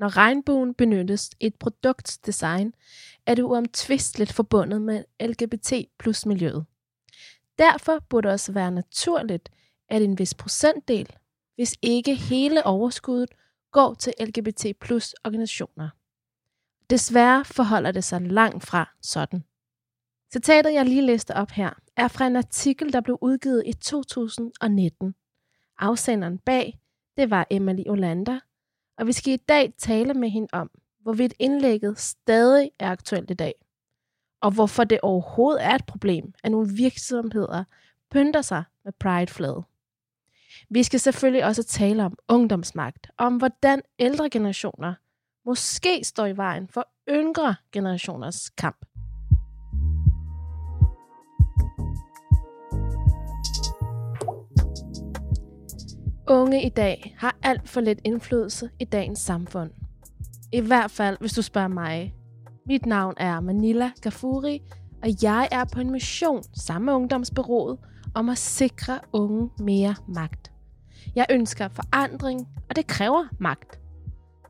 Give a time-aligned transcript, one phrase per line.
[0.00, 2.74] Når regnbuen benyttes i et produktdesign,
[3.26, 6.64] er det uomtvisteligt forbundet med LGBT plus miljøet.
[7.58, 9.48] Derfor burde det også være naturligt,
[9.88, 11.16] at en vis procentdel,
[11.54, 13.30] hvis ikke hele overskuddet,
[13.72, 15.88] går til LGBT plus organisationer.
[16.90, 19.44] Desværre forholder det sig langt fra sådan.
[20.32, 25.14] Citatet, jeg lige læste op her, er fra en artikel, der blev udgivet i 2019.
[25.78, 26.80] Afsenderen bag,
[27.16, 28.40] det var Emily Olander,
[29.00, 30.70] og vi skal i dag tale med hende om,
[31.02, 33.54] hvorvidt indlægget stadig er aktuelt i dag,
[34.40, 37.64] og hvorfor det overhovedet er et problem, at nogle virksomheder
[38.10, 39.64] pynter sig med Pride-flaget.
[40.70, 44.94] Vi skal selvfølgelig også tale om ungdomsmagt, om hvordan ældre generationer
[45.46, 48.86] måske står i vejen for yngre generationers kamp.
[56.30, 59.70] Unge i dag har alt for lidt indflydelse i dagens samfund.
[60.52, 62.14] I hvert fald, hvis du spørger mig.
[62.66, 64.62] Mit navn er Manila Gafuri,
[65.02, 67.78] og jeg er på en mission sammen med Ungdomsbyrået
[68.14, 70.52] om at sikre unge mere magt.
[71.14, 73.80] Jeg ønsker forandring, og det kræver magt.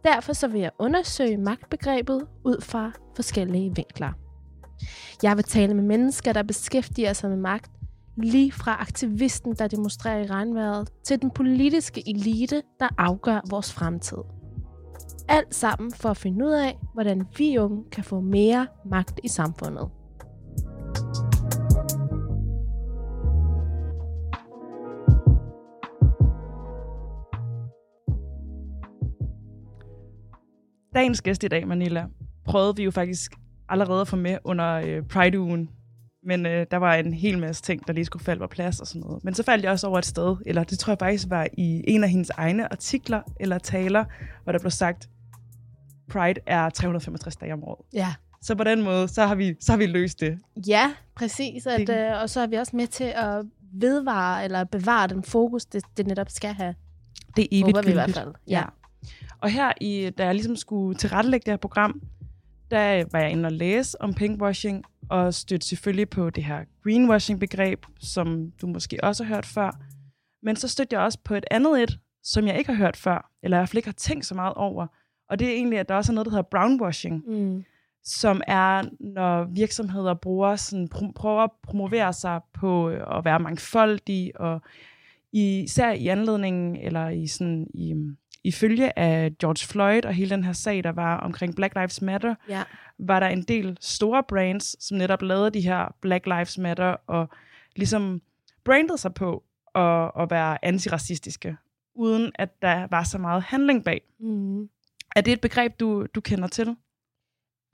[0.04, 4.12] Derfor så vil jeg undersøge magtbegrebet ud fra forskellige vinkler.
[5.22, 7.70] Jeg vil tale med mennesker, der beskæftiger sig med magt,
[8.22, 14.18] lige fra aktivisten, der demonstrerer i regnvejret, til den politiske elite, der afgør vores fremtid.
[15.28, 19.28] Alt sammen for at finde ud af, hvordan vi unge kan få mere magt i
[19.28, 19.88] samfundet.
[30.94, 32.06] Dagens gæst i dag, Manila,
[32.44, 33.32] prøvede vi jo faktisk
[33.68, 35.68] allerede at få med under øh, Pride-ugen.
[36.22, 38.86] Men øh, der var en hel masse ting, der lige skulle falde på plads og
[38.86, 39.24] sådan noget.
[39.24, 41.84] Men så faldt jeg også over et sted, eller det tror jeg faktisk var i
[41.86, 44.04] en af hendes egne artikler eller taler,
[44.42, 45.08] hvor der blev sagt,
[46.10, 47.86] Pride er 365 dage om året.
[47.92, 48.14] Ja.
[48.42, 50.38] Så på den måde, så har vi, så har vi løst det.
[50.66, 51.66] Ja, præcis.
[51.66, 55.64] At, øh, og så er vi også med til at vedvare eller bevare den fokus,
[55.64, 56.74] det, det netop skal have.
[57.36, 58.34] Det er evigt Håber vi i hvert fald.
[58.48, 58.62] Ja.
[59.38, 62.00] Og her, i, da jeg ligesom skulle tilrettelægge det her program,
[62.70, 67.86] der var jeg inde og læse om pinkwashing, og stødte selvfølgelig på det her greenwashing-begreb,
[68.00, 69.70] som du måske også har hørt før.
[70.42, 73.30] Men så stødte jeg også på et andet et, som jeg ikke har hørt før,
[73.42, 74.86] eller i hvert fald ikke har tænkt så meget over.
[75.30, 77.64] Og det er egentlig, at der også er noget, der hedder brownwashing, Mm.
[78.04, 83.38] som er, når virksomheder bruger sådan, pr- prøver at promovere sig på øh, at være
[83.40, 84.60] mangfoldige, og
[85.32, 87.94] især i anledningen, eller i sådan, i,
[88.44, 92.02] i følge af George Floyd og hele den her sag, der var omkring Black Lives
[92.02, 92.62] Matter, Ja.
[92.98, 97.28] var der en del store brands, som netop lavede de her Black Lives Matter, og
[97.76, 98.22] ligesom
[98.64, 99.42] brandede sig på
[99.74, 101.56] at, at være antiracistiske,
[101.94, 104.00] uden at der var så meget handling bag.
[104.20, 104.62] Mm.
[105.16, 106.76] Er det et begreb, du, du kender til?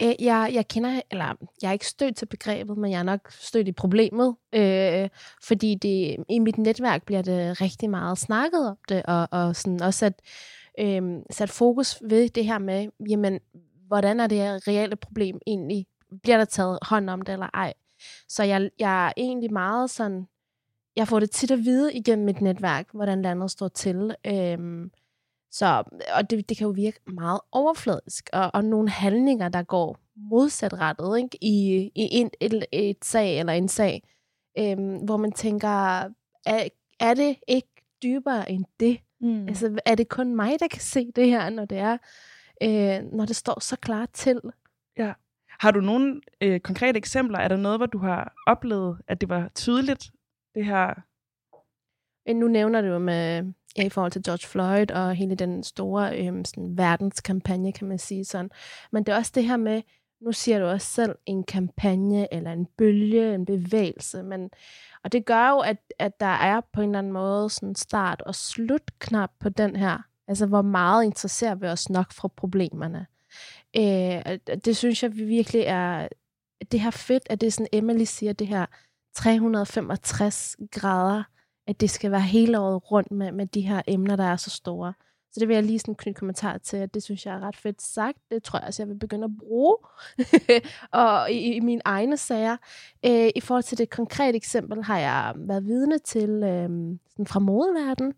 [0.03, 3.31] Øh, Jeg, jeg kender, eller jeg er ikke stødt til begrebet, men jeg er nok
[3.33, 5.09] stødt i problemet, øh,
[5.43, 9.83] fordi det, i mit netværk bliver det rigtig meget snakket om det, og, og sådan
[9.83, 10.21] også sat,
[10.81, 13.41] øh, sat fokus ved det her med, jamen,
[13.87, 15.87] hvordan er det her reelle problem egentlig?
[16.22, 17.72] Bliver der taget hånd om det eller ej?
[18.28, 20.26] Så jeg, jeg er egentlig meget sådan,
[20.97, 24.16] jeg får det tit at vide igennem mit netværk, hvordan landet står til.
[24.26, 24.88] Øh,
[25.50, 25.82] så,
[26.16, 31.19] og det, det kan jo virke meget overfladisk, og, og nogle handlinger, der går modsatrettet
[31.19, 31.38] ikke?
[31.41, 34.03] i, i en, et, et sag eller en sag,
[34.59, 35.69] øhm, hvor man tænker,
[36.47, 36.69] er,
[37.00, 37.69] er det ikke
[38.03, 38.98] dybere end det?
[39.26, 39.48] Mm.
[39.48, 41.98] Altså, er det kun mig, der kan se det her, når det er,
[42.62, 44.41] øh, når det står så klart til?
[45.60, 47.38] Har du nogle øh, konkrete eksempler?
[47.38, 50.10] Er der noget, hvor du har oplevet, at det var tydeligt,
[50.54, 50.94] det her?
[52.26, 55.62] Men nu nævner du jo med, ja, i forhold til George Floyd og hele den
[55.62, 58.50] store øhm, sådan, verdenskampagne, kan man sige sådan.
[58.92, 59.82] Men det er også det her med,
[60.20, 64.22] nu siger du også selv, en kampagne eller en bølge, en bevægelse.
[64.22, 64.50] Men,
[65.06, 68.22] og det gør jo, at, at der er på en eller anden måde sådan start-
[68.22, 69.99] og slutknap på den her.
[70.28, 73.06] Altså, hvor meget interesserer vi os nok fra problemerne.
[73.77, 76.09] Øh, det synes jeg virkelig er,
[76.72, 78.66] det her fedt, at det er sådan, Emily siger, det her
[79.15, 81.22] 365 grader
[81.66, 84.51] at det skal være hele året rundt med, med de her emner, der er så
[84.51, 84.95] store.
[85.36, 87.56] Så det vil jeg lige sådan knytte kommentar til, at det synes jeg er ret
[87.56, 88.18] fedt sagt.
[88.30, 89.77] Det tror jeg også, jeg vil begynde at bruge
[90.92, 92.56] og i, i mine egne sager.
[93.06, 97.41] Øh, I forhold til det konkrete eksempel har jeg været vidne til øh, sådan fra
[97.41, 98.15] modeverdenen,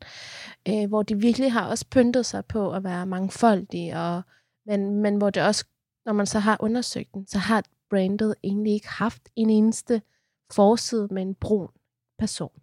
[0.69, 4.23] øh, hvor de virkelig har også pyntet sig på at være mangfoldige, og,
[4.67, 5.65] men, men hvor det også,
[6.07, 10.03] når man så har undersøgt den, så har brandet egentlig ikke haft en eneste
[10.53, 11.69] forside med en brun
[12.19, 12.61] person.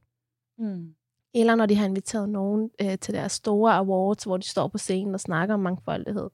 [0.58, 0.96] Mm.
[1.36, 4.78] Eller når de har inviteret nogen øh, til deres store awards, hvor de står på
[4.78, 6.30] scenen og snakker om mangfoldighed.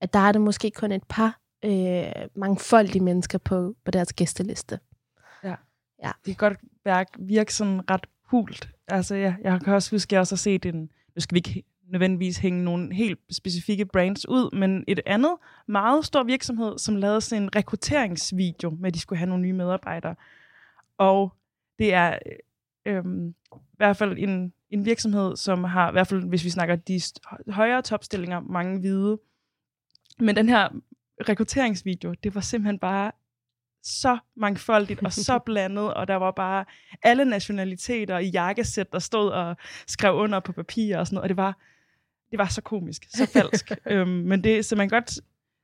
[0.00, 4.78] at der er det måske kun et par øh, mangfoldige mennesker på, på deres gæsteliste.
[6.26, 8.68] Det kan godt virke, virke sådan ret hult.
[8.88, 10.80] Altså, ja, jeg kan også huske, at jeg også har set en,
[11.14, 15.32] nu skal vi ikke nødvendigvis hænge nogle helt specifikke brands ud, men et andet
[15.68, 19.52] meget stor virksomhed, som lavede sådan en rekrutteringsvideo med, at de skulle have nogle nye
[19.52, 20.14] medarbejdere.
[20.98, 21.32] Og
[21.78, 22.18] det er
[22.86, 23.04] øh, øh,
[23.52, 27.00] i hvert fald en, en virksomhed, som har, i hvert fald hvis vi snakker de
[27.48, 29.18] højere topstillinger, mange hvide.
[30.18, 30.68] Men den her
[31.28, 33.12] rekrutteringsvideo, det var simpelthen bare
[33.82, 36.64] så mangfoldigt og så blandet, og der var bare
[37.02, 39.56] alle nationaliteter i jakkesæt, der stod og
[39.86, 41.58] skrev under på papir og sådan noget, og det var,
[42.30, 43.72] det var så komisk, så falsk.
[43.86, 45.20] øhm, men det, så man kan godt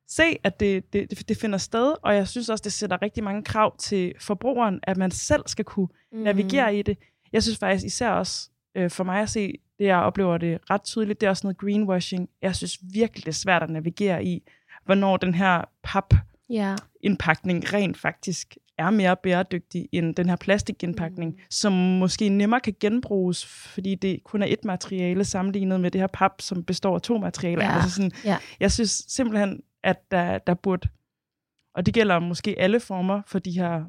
[0.08, 3.44] se, at det, det, det finder sted, og jeg synes også, det sætter rigtig mange
[3.44, 6.18] krav til forbrugeren, at man selv skal kunne mm.
[6.18, 6.98] navigere i det.
[7.32, 10.82] Jeg synes faktisk især også, øh, for mig at se, det jeg oplever det ret
[10.82, 12.28] tydeligt, det er også noget greenwashing.
[12.42, 14.42] Jeg synes virkelig, det er svært at navigere i,
[14.84, 16.14] hvornår den her pap
[16.50, 16.76] Ja.
[17.00, 21.38] indpakning rent faktisk er mere bæredygtig end den her plastikindpakning, mm.
[21.50, 26.08] som måske nemmere kan genbruges, fordi det kun er et materiale sammenlignet med det her
[26.12, 27.64] pap, som består af to materialer.
[27.64, 27.74] Ja.
[27.74, 28.38] Altså sådan, Ja.
[28.60, 30.88] Jeg synes simpelthen, at der, der burde,
[31.74, 33.84] og det gælder måske alle former for de her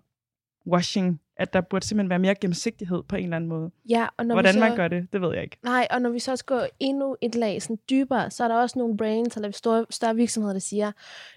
[0.68, 3.72] washing, at der burde simpelthen være mere gennemsigtighed på en eller anden måde.
[3.90, 5.58] ja og når Hvordan så, man gør det, det ved jeg ikke.
[5.64, 8.56] Nej, og når vi så også går endnu et lag sådan dybere, så er der
[8.56, 10.92] også nogle brands eller store, større virksomheder, der siger,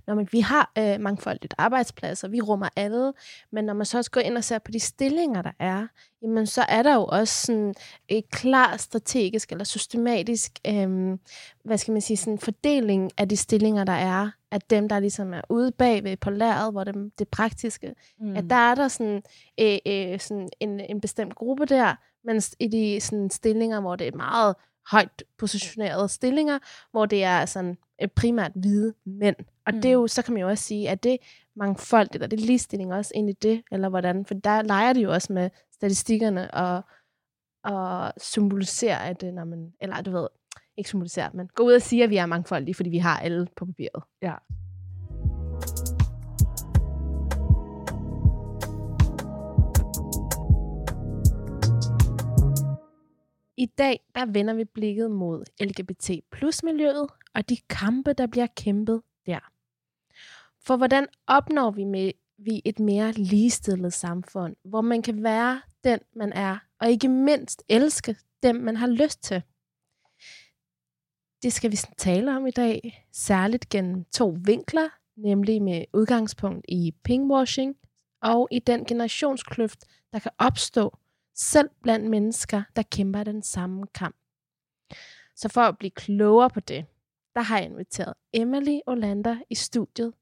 [0.06, 3.12] når man, vi har øh, mangfoldigt arbejdspladser, vi rummer alle,
[3.52, 5.87] men når man så også går ind og ser på de stillinger, der er,
[6.22, 7.75] jamen så er der jo også sådan
[8.08, 11.19] et klar strategisk eller systematisk, øh,
[11.64, 15.35] hvad skal man sige, sådan fordeling af de stillinger, der er, af dem, der ligesom
[15.35, 18.37] er ude bagved på lærret, hvor det, det praktiske, Mm.
[18.37, 19.23] at der er der sådan,
[19.61, 21.94] øh, øh, sådan en, en bestemt gruppe der,
[22.25, 24.55] mens i de sådan, stillinger, hvor det er meget
[24.91, 26.58] højt positionerede stillinger,
[26.91, 29.37] hvor det er sådan øh, primært hvide mænd.
[29.67, 29.81] Og mm.
[29.82, 31.19] det er jo, så kan man jo også sige, at det
[31.56, 34.26] mangfoldigt, og det er ligestilling også ind i det, eller hvordan?
[34.26, 36.82] For der leger det jo også med statistikkerne og,
[37.64, 40.29] og symboliserer, at det, når man, eller du ved,
[40.76, 43.46] ikke symboliserer, men gå ud og sige, at vi er mangfoldige, fordi vi har alle
[43.56, 44.02] på papiret.
[44.23, 44.34] Ja.
[53.58, 58.46] I dag der vender vi blikket mod LGBT plus miljøet og de kampe, der bliver
[58.56, 59.50] kæmpet der.
[60.67, 65.99] For hvordan opnår vi med vi et mere ligestillet samfund, hvor man kan være den,
[66.17, 69.43] man er, og ikke mindst elske dem, man har lyst til?
[71.46, 76.94] Det skal vi tale om i dag, særligt gennem to vinkler, nemlig med udgangspunkt i
[77.04, 77.76] pinkwashing
[78.22, 80.98] og i den generationskløft, der kan opstå
[81.34, 84.16] selv blandt mennesker, der kæmper den samme kamp.
[85.37, 86.87] Så for at blive klogere på det,
[87.34, 90.12] der har jeg inviteret Emily Olander i studiet.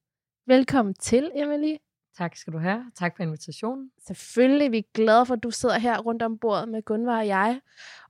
[0.46, 1.76] Velkommen til, Emily.
[2.18, 2.84] Tak skal du have.
[2.94, 3.90] Tak for invitationen.
[4.06, 7.26] Selvfølgelig, vi er glade for, at du sidder her rundt om bordet med Gunvar og
[7.26, 7.60] jeg.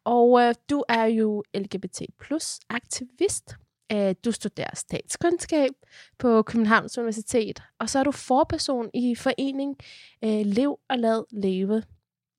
[0.04, 3.56] Og øh, du er jo LGBT plus aktivist.
[3.92, 5.70] Øh, du studerer statskundskab
[6.18, 9.76] på Københavns Universitet, og så er du forperson i forening
[10.24, 11.82] øh, Lev og Lad Leve.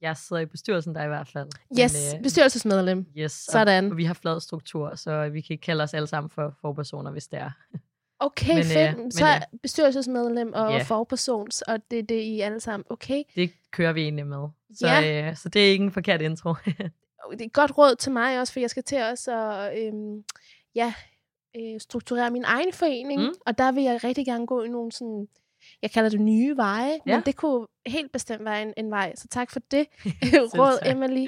[0.01, 1.49] Jeg sidder i bestyrelsen der i hvert fald.
[1.79, 3.05] Yes, Men, øh, bestyrelsesmedlem.
[3.17, 3.85] yes, Sådan.
[3.85, 6.57] Og, og vi har flad struktur, så vi kan ikke kalde os alle sammen for
[6.61, 7.51] forpersoner, hvis det er.
[8.19, 8.97] Okay, Men, øh, fedt.
[8.97, 10.81] men, så er øh, bestyrelsesmedlem og ja.
[10.83, 12.85] forpersons, og det er det, I alle sammen.
[12.89, 14.47] Okay, Det kører vi egentlig med.
[14.75, 15.27] Så, Ja.
[15.29, 16.53] øh, så det er ikke en forkert intro.
[17.31, 20.23] Det er et godt råd til mig også, for jeg skal til også at øhm,
[20.75, 20.93] ja,
[21.57, 23.33] øh, strukturere min egen forening, Mm.
[23.45, 25.27] og der vil jeg rigtig gerne gå i nogle sådan,
[25.81, 26.97] jeg kalder det nye veje, ja.
[27.07, 27.15] Ja.
[27.15, 29.87] men det kunne helt bestemt være en, en vej, så tak for det
[30.59, 30.91] råd, tak.
[30.95, 31.27] Emily.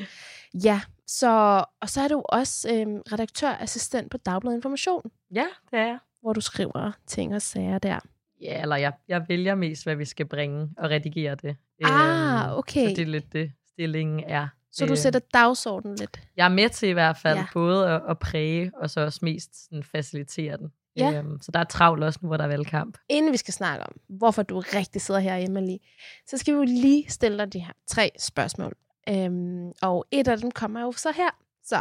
[0.63, 5.01] Ja, så, og så er du også øhm, redaktørassistent på Dagbladet Information,
[5.35, 5.97] ja, det er jeg.
[6.21, 7.99] Hvor du skriver ting og sager der.
[8.41, 11.57] Ja, eller jeg, jeg vælger mest, hvad vi skal bringe og redigere det.
[11.85, 12.83] Ah, Øhm, okay.
[12.89, 14.47] Så det er lidt det, stillingen er.
[14.71, 16.21] Så du Øh, sætter dagsordenen lidt.
[16.37, 17.45] Jeg er med til i hvert fald ja.
[17.53, 20.71] både at, at præge, og så også mest sådan, facilitere den.
[20.97, 21.13] Ja.
[21.13, 22.97] Øhm, så der er travlt også nu, hvor der er valgkamp.
[23.09, 25.77] inden vi skal snakke om, hvorfor du rigtig sidder her, Emily,
[26.27, 28.73] så skal vi jo lige stille dig de her tre spørgsmål.
[29.09, 31.29] Øhm, og et af dem kommer jo så her.
[31.63, 31.77] Så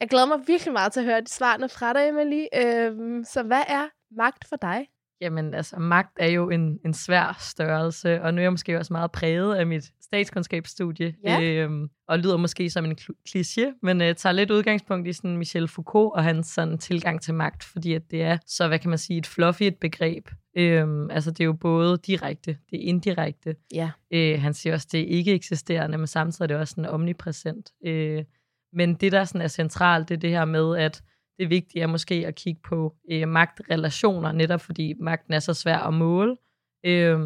[0.00, 2.44] jeg glæder mig virkelig meget til at høre de svarene fra dig, Emily.
[2.54, 3.84] Øhm, så hvad er
[4.16, 4.86] magt for dig?
[5.20, 8.92] Jamen, altså, magt er jo en, en svær størrelse, og nu er jeg måske også
[8.92, 11.40] meget præget af mit statskundskabsstudie, Ja.
[11.42, 15.36] øhm, og lyder måske som en kl- kliché, men øh, tager lidt udgangspunkt i sådan
[15.36, 18.88] Michel Foucault og hans sådan tilgang til magt, fordi at det er så, hvad kan
[18.90, 20.28] man sige, et fluffy et begreb.
[20.56, 23.56] Øhm, altså, det er jo både direkte, det er indirekte.
[23.74, 23.90] Ja.
[24.10, 27.70] Øh, han siger også, det er ikke eksisterende, men samtidig er det også sådan omnipræsent.
[27.86, 28.24] Øh,
[28.72, 31.02] men det, der sådan er centralt, det er det her med, at
[31.38, 35.78] det vigtige er måske at kigge på øh, magtrelationer, netop fordi magten er så svær
[35.78, 36.36] at måle.
[36.84, 37.20] Øh,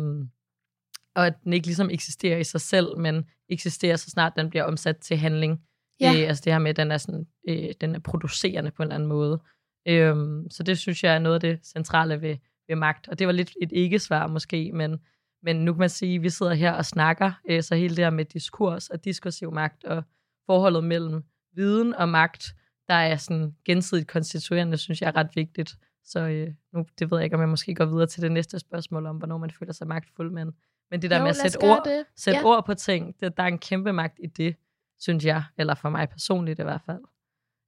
[1.15, 4.65] og at den ikke ligesom eksisterer i sig selv, men eksisterer så snart den bliver
[4.65, 5.61] omsat til handling.
[6.01, 6.13] Ja.
[6.13, 8.87] Øh, altså det her med, at den er, sådan, øh, den er producerende på en
[8.87, 9.43] eller anden måde.
[9.89, 10.17] Øh,
[10.51, 12.37] så det synes jeg er noget af det centrale ved,
[12.69, 13.09] ved magt.
[13.09, 15.01] Og det var lidt et ikke-svar måske, men,
[15.43, 18.05] men nu kan man sige, at vi sidder her og snakker, øh, så hele det
[18.05, 20.03] her med diskurs og diskursiv magt og
[20.47, 21.23] forholdet mellem
[21.55, 22.55] viden og magt,
[22.89, 25.77] der er sådan gensidigt konstituerende, synes jeg er ret vigtigt.
[26.05, 28.59] Så øh, nu, det ved jeg ikke, om jeg måske går videre til det næste
[28.59, 30.53] spørgsmål om, hvornår man føler sig magtfuld, men,
[30.91, 32.05] men det der Jo, med at sætte, ord, det.
[32.17, 32.47] sætte Ja.
[32.47, 34.57] ord på ting, det, der er en kæmpe magt i det,
[34.99, 37.01] synes jeg, eller for mig personligt i hvert fald.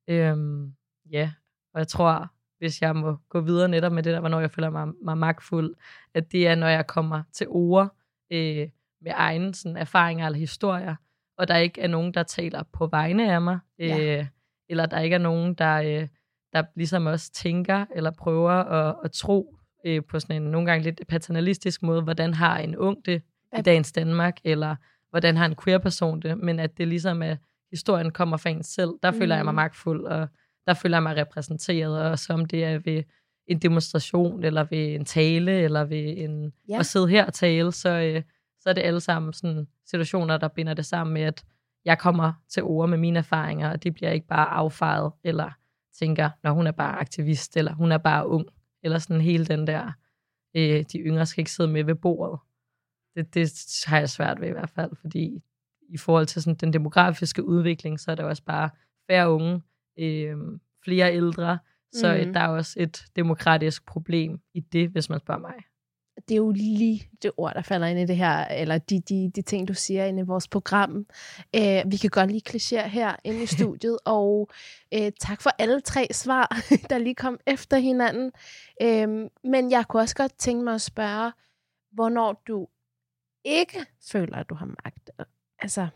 [0.09, 0.75] Øhm,
[1.11, 1.33] ja,
[1.75, 4.71] og jeg tror, hvis jeg må gå videre netop med det der, hvornår jeg føler
[4.71, 5.75] mig, mig magtfuld,
[6.14, 7.97] at det er, når jeg kommer til ord
[8.31, 8.69] øh,
[9.00, 10.97] med egne sådan, erfaringer eller historier,
[11.38, 14.26] og der ikke er nogen, der taler på vegne af mig, øh, Ja.
[14.69, 16.09] eller der ikke er nogen, der, øh,
[16.53, 20.85] der ligesom også tænker eller prøver at, at tro øh, på sådan en nogle gange
[20.85, 23.23] lidt paternalistisk måde, hvordan har en ung det
[23.59, 24.76] i dagens Danmark, eller
[25.11, 27.37] hvordan har en queer person det, men at det ligesom er,
[27.71, 29.19] historien kommer fra en selv, der mm.
[29.19, 29.57] føler jeg mig Mm.
[29.57, 30.29] magtfuld, og
[30.67, 33.03] der føler jeg mig repræsenteret, og som det er ved
[33.49, 36.79] en demonstration, eller ved en tale, eller ved en, ja.
[36.79, 38.23] at sidde her og tale, så, øh,
[38.64, 41.44] så er det alle sammen sådan situationer, der binder det sammen med, at
[41.85, 45.50] jeg kommer til ord med mine erfaringer, og det bliver ikke bare affejet, eller
[45.99, 48.47] tænker, når hun er bare aktivist, eller hun er bare ung,
[48.83, 49.92] eller sådan hele den der,
[50.56, 52.40] øh, de yngre skal ikke sidde med ved bordet.
[53.16, 53.52] Det, det
[53.87, 55.42] har jeg svært ved i hvert fald, fordi
[55.88, 58.71] i forhold til sådan den demografiske udvikling, så er der også bare
[59.11, 59.62] færre unge,
[59.99, 60.37] øh,
[60.85, 61.59] flere ældre,
[61.92, 62.26] så Mm.
[62.26, 62.33] mm.
[62.33, 65.54] der er også et demokratisk problem i det, hvis man spørger mig.
[66.28, 69.31] Det er jo lige det ord, der falder ind i det her, eller de, de,
[69.37, 71.07] de ting, du siger inde i vores program.
[71.57, 74.49] Øh, vi kan godt lige klichere her inde i studiet, og
[74.95, 78.33] øh, tak for alle tre svar, der lige kom efter hinanden.
[78.83, 81.33] Øh, men jeg kunne også godt tænke mig at spørge,
[81.93, 82.69] hvornår du
[83.45, 85.11] ikke føler, at du har magt.
[85.59, 85.88] Altså,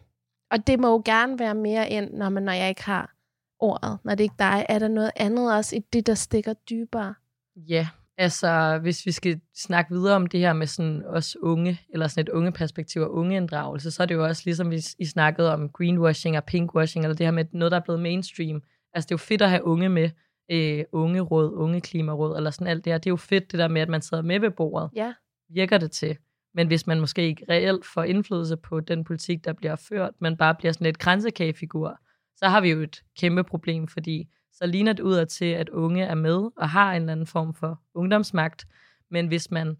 [0.50, 3.14] og det må jo gerne være mere end, når, man, når jeg ikke har
[3.58, 4.66] ordet, når det ikke er dig.
[4.68, 7.14] Er der noget andet også i det, der stikker dybere?
[7.56, 12.08] Ja, altså hvis vi skal snakke videre om det her med sådan os unge, eller
[12.08, 15.52] sådan et unge perspektiv og ungeinddragelse, så er det jo også ligesom, vi I snakkede
[15.52, 18.62] om greenwashing og pinkwashing, eller det her med noget, der er blevet mainstream.
[18.92, 20.10] Altså det er jo fedt at have unge med,
[20.50, 22.98] øh, unge råd, unge klimaråd, eller sådan alt det her.
[22.98, 24.90] Det er jo fedt det der med, at man sidder med ved bordet.
[24.96, 25.12] Ja.
[25.48, 26.16] Virker det til.
[26.54, 30.36] Men hvis man måske ikke reelt får indflydelse på den politik, der bliver ført, men
[30.36, 31.98] bare bliver sådan lidt kransekagefigur,
[32.36, 35.68] så har vi jo et kæmpe problem, fordi så ligner det ud af til, at
[35.68, 38.66] unge er med og har en eller anden form for ungdomsmagt.
[39.10, 39.76] Men hvis man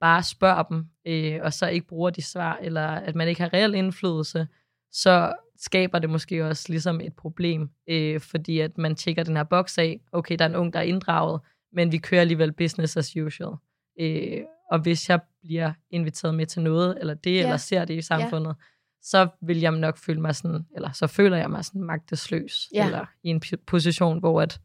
[0.00, 3.52] bare spørger dem, øh, og så ikke bruger de svar, eller at man ikke har
[3.52, 4.48] reel indflydelse,
[4.92, 9.44] så skaber det måske også ligesom et problem, øh, fordi at man tjekker den her
[9.44, 11.40] boks af, okay, der er en ung, der er inddraget,
[11.72, 13.56] men vi kører alligevel business as usual.
[14.00, 14.40] Øh,
[14.70, 17.36] og hvis jeg bliver inviteret med til noget, eller det, Ja.
[17.36, 17.42] ja.
[17.42, 18.56] eller ser det i samfundet,
[19.02, 22.84] så vil jeg nok føle mig sådan, eller så føler jeg mig sådan magtesløs, Ja.
[22.86, 24.60] eller i en position, hvor at,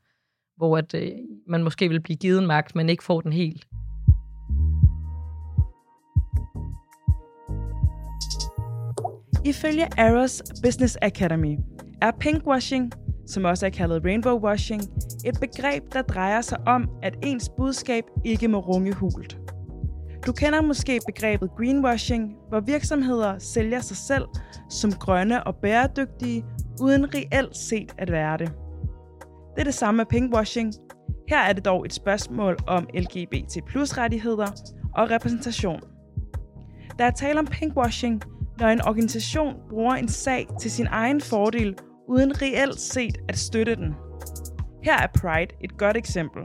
[0.57, 1.11] hvor at øh,
[1.47, 3.67] man måske vil blive givet en magt, men ikke får den helt.
[9.45, 11.57] Ifølge Aros Business Academy
[12.01, 12.91] er pinkwashing,
[13.27, 14.81] som også er kaldet rainbow washing,
[15.25, 19.37] et begreb, der drejer sig om, at ens budskab ikke må runge hult.
[20.27, 24.25] Du kender måske begrebet greenwashing, hvor virksomheder sælger sig selv
[24.69, 26.45] som grønne og bæredygtige,
[26.81, 28.51] uden reelt set at være det.
[29.55, 30.73] Det er det samme med pinkwashing.
[31.29, 34.47] Her er det dog et spørgsmål om LGBT plus rettigheder
[34.95, 35.79] og repræsentation.
[36.99, 38.21] Der er tale om pinkwashing,
[38.59, 41.75] når en organisation bruger en sag til sin egen fordel,
[42.09, 43.95] uden reelt set at støtte den.
[44.83, 46.41] Her er Pride et godt eksempel.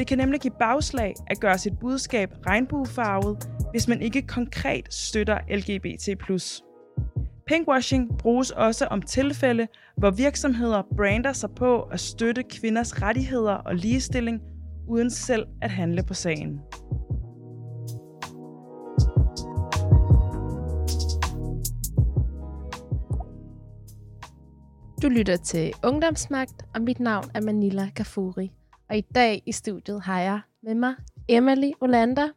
[0.00, 5.38] Det kan nemlig give bagslag at gøre sit budskab regnbuefarvet, hvis man ikke konkret støtter
[5.56, 6.08] LGBT+.
[7.46, 13.74] Pinkwashing bruges også om tilfælde, hvor virksomheder brander sig på at støtte kvinders rettigheder og
[13.74, 14.40] ligestilling,
[14.88, 16.60] uden selv at handle på sagen.
[25.02, 28.59] Du lytter til Ungdomsmagt, og mit navn er Manila Gafuri.
[28.90, 30.94] Og i dag i studiet har jeg med mig
[31.28, 32.28] Emily Olander.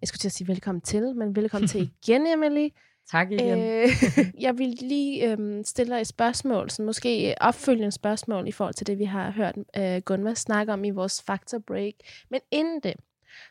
[0.00, 2.68] Jeg skulle til at sige velkommen til, men velkommen til igen, Emily.
[3.10, 3.58] Tak igen.
[3.58, 3.88] Øh, Øh,
[4.44, 8.86] jeg vil lige øhm, stille dig et spørgsmål, så måske opfølgende spørgsmål i forhold til
[8.86, 11.94] det, vi har hørt øh, Gunvar snakke om i vores Factor Break.
[12.30, 12.94] Men inden det,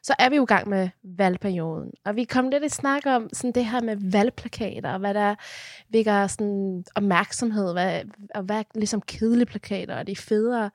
[0.04, 1.92] så er vi jo i gang med valgperioden.
[2.06, 5.36] Og vi kom lidt i snak om sådan det her med valgplakater, og hvad der
[5.90, 8.02] vækker sådan opmærksomhed, hvad,
[8.36, 10.72] og hvad er ligesom kedelige plakater, og de federe.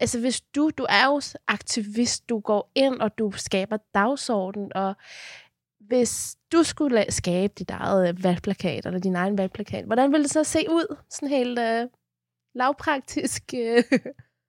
[0.00, 4.94] Altså hvis du, du er jo aktivist, du går ind, og du skaber dagsorden, og
[5.80, 10.32] hvis du skulle skabe dit eget øh, valgplakat, eller din egen valgplakat, hvordan ville det
[10.32, 10.96] så se ud?
[11.10, 11.88] Sådan helt øh,
[12.54, 13.42] lavpraktisk.
[13.56, 13.82] Øh.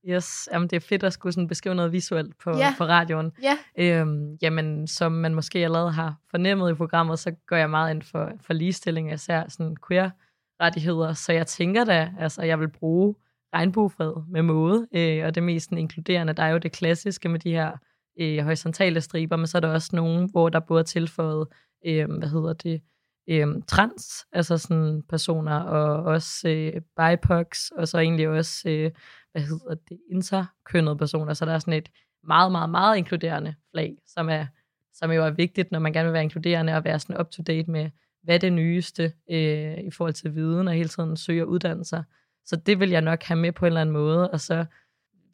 [0.09, 2.73] Yes, jamen det er fedt at skulle sådan beskrive noget visuelt på, Ja.
[2.77, 3.31] på radioen.
[3.43, 3.57] Ja.
[3.77, 8.01] Øhm, jamen, som man måske allerede har fornemmet i programmet, så går jeg meget ind
[8.01, 11.13] for, for ligestilling, især sådan queer-rettigheder.
[11.13, 13.15] Så jeg tænker da, altså jeg vil bruge
[13.53, 16.33] regnbuefred med måde, øh, og det mest sådan, inkluderende.
[16.33, 17.71] Der er jo det klassiske med de her
[18.19, 21.47] øh, horisontale striber, men så er der også nogle, hvor der både er tilføjet,
[21.85, 22.81] øh, hvad hedder det,
[23.27, 28.91] øh, trans, altså sådan personer, og også øh, BIPOX, og så egentlig også, øh,
[29.31, 31.33] hvad hedder det, interkønnede personer.
[31.33, 31.89] Så der er sådan et
[32.23, 34.45] meget, meget, meget inkluderende flag, som, er,
[34.93, 37.89] som jo er vigtigt, når man gerne vil være inkluderende og være sådan up-to-date med,
[38.23, 42.03] hvad det nyeste øh, i forhold til viden, og hele tiden søge at uddanne sig.
[42.45, 44.65] Så det vil jeg nok have med på en eller anden måde, og så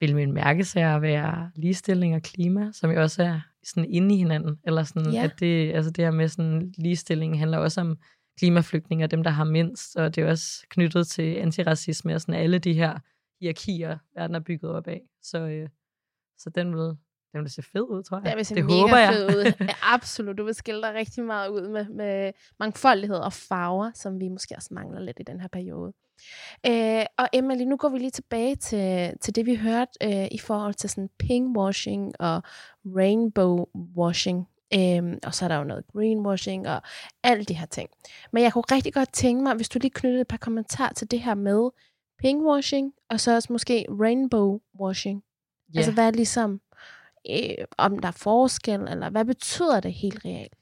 [0.02, 4.60] vil min mærkesager være ligestilling og klima, som jo også er sådan inde i hinanden,
[4.64, 5.24] eller sådan, Ja.
[5.24, 7.98] at det, altså det her med sådan ligestilling handler også om
[8.40, 12.36] klimaflygtninge og dem, der har mindst, og det er også knyttet til antiracisme og sådan
[12.36, 13.00] alle de her
[13.42, 15.02] hierarkier, verden er bygget op af.
[15.24, 15.70] Så, øh,
[16.38, 16.96] så den vil,
[17.34, 18.26] den vil se fed ud, tror jeg.
[18.26, 19.14] Det vil se det mega håber jeg.
[19.14, 19.54] fed ud.
[19.70, 20.38] Ja, absolut.
[20.38, 24.56] Du vil skille dig rigtig meget ud med, med mangfoldighed og farver, som vi måske
[24.58, 25.94] også mangler lidt i den her periode.
[26.68, 30.38] Øh, og Emily, nu går vi lige tilbage til, til det, vi hørte øh, i
[30.38, 32.44] forhold til sådan pinkwashing og
[32.86, 33.66] rainbow
[33.98, 34.48] washing.
[34.74, 36.82] Øhm, og så er der jo noget greenwashing og
[37.24, 37.90] alle de her ting.
[38.34, 41.12] Men jeg kunne rigtig godt tænke mig, hvis du lige knyttede et par kommentarer til
[41.12, 41.70] det her med
[42.20, 45.24] pinkwashing, og så også måske rainbow washing.
[45.74, 45.80] Ja.
[45.80, 46.62] Altså hvad er ligesom,
[47.30, 50.54] øh, om der er forskel, eller hvad betyder det helt reelt?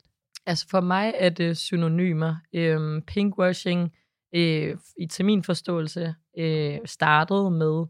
[0.45, 2.35] Altså for mig er det synonymer.
[2.53, 3.91] Øhm, pinkwashing,
[4.35, 7.85] øh, i, til min forståelse, øh, startede med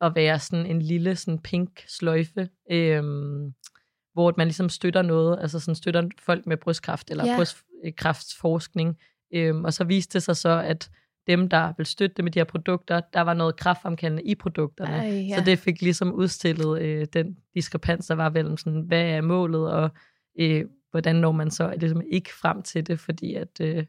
[0.00, 3.02] at være sådan en lille sådan pink sløjfe, øh,
[4.12, 7.36] hvor man ligesom støtter noget, altså sådan støtter folk med brystkræft eller yeah.
[7.38, 8.98] brystkræftforskning.
[9.34, 10.90] Øh, og så viste det sig så, at
[11.26, 14.96] dem, der vil støtte med de her produkter, der var noget kraftfremkaldende i produkterne.
[14.96, 15.38] Ej, ja.
[15.38, 19.72] Så det fik ligesom udstillet øh, den diskrepans, der var mellem sådan, hvad er målet,
[19.72, 19.90] og
[20.38, 23.84] øh, hvordan når man så ligesom ikke frem til det, fordi at øh,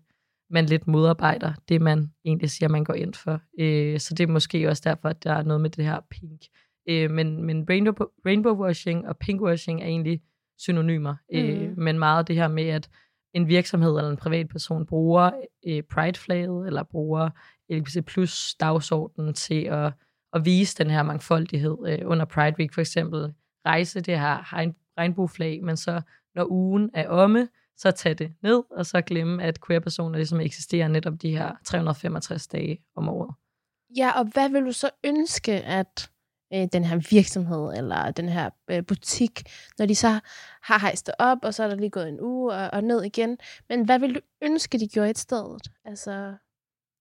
[0.56, 3.42] man lidt modarbejder det, man egentlig siger, man går ind for.
[3.60, 6.42] Øh, så det er måske også derfor, at der er noget med det her pink.
[6.90, 10.22] Øh, men men rainbow, rainbow washing og pinkwashing er egentlig
[10.58, 11.16] synonymer.
[11.32, 11.38] Mm.
[11.40, 12.90] Øh, men meget det her med, at
[13.34, 15.32] en virksomhed eller en privatperson bruger
[15.68, 17.30] øh, Pride-flaget, eller bruger
[17.70, 19.94] LGBT plus dagsordenen til at,
[20.34, 23.34] at vise den her mangfoldighed øh, under Pride Week for eksempel.
[23.66, 26.02] Rejse det her regn- regnbueflag, men så
[26.36, 30.88] når ugen er omme, så tage det ned, og så glemme, at queer-personer ligesom eksisterer
[30.88, 33.36] netop de her 365 dage om året.
[33.98, 36.10] Ja, og hvad vil du så ønske, at
[36.54, 39.44] øh, den her virksomhed eller den her øh, butik,
[39.80, 40.20] når de så
[40.64, 43.04] har hejst det op, og så er der lige gået en uge og, og ned
[43.04, 43.38] igen,
[43.70, 45.60] men hvad vil du ønske, de gjorde et sted?
[45.86, 46.34] Altså,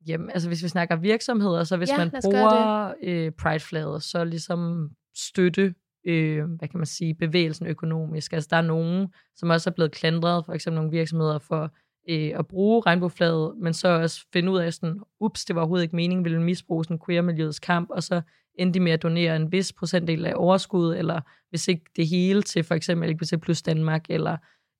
[0.06, 4.90] Jamen, altså hvis vi snakker virksomheder, så hvis Ja, man bruger øh, Pride-flaget, så ligesom
[5.16, 5.74] støtte,
[6.06, 8.32] øh, hvad kan man sige, bevægelsen økonomisk.
[8.32, 11.70] Altså der er nogen, som også er blevet klandret, for eksempel nogle virksomheder for
[12.10, 15.82] øh, at bruge regnbueflaget, men så også finde ud af sådan, ups, det var overhovedet
[15.84, 18.20] ikke meningen, ville misbruge sådan queer-miljøets kamp, og så
[18.58, 22.42] endte de med at donere en vis procentdel af overskud, eller hvis ikke det hele
[22.42, 24.36] til for eksempel LGBT plus Danmark, eller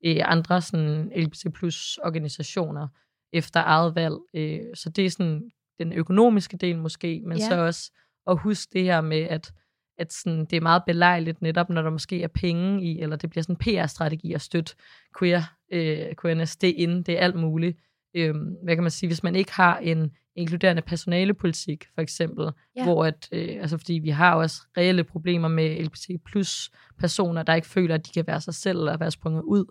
[0.07, 2.89] øh, andre sådan LGBT plus organisationer
[3.33, 4.15] efter eget valg.
[4.35, 7.49] Øh, så det er sådan den økonomiske del måske, men Ja.
[7.49, 7.93] så også
[8.27, 9.53] at huske det her med, at,
[9.99, 13.31] at sådan, det er meget belejligt netop, når der måske er penge i, eller det
[13.31, 14.75] bliver sådan en PR-strategi at støtte
[15.19, 17.79] queer, øh, queerness, det er inde, det er alt muligt.
[18.17, 22.85] Øh, hvad kan man sige, hvis man ikke har en inkluderende personalepolitik, for eksempel, ja.
[22.85, 27.55] hvor at, øh, altså fordi vi har også reelle problemer med LGBT plus personer, der
[27.55, 29.65] ikke føler, at de kan være sig selv eller være sprunget ud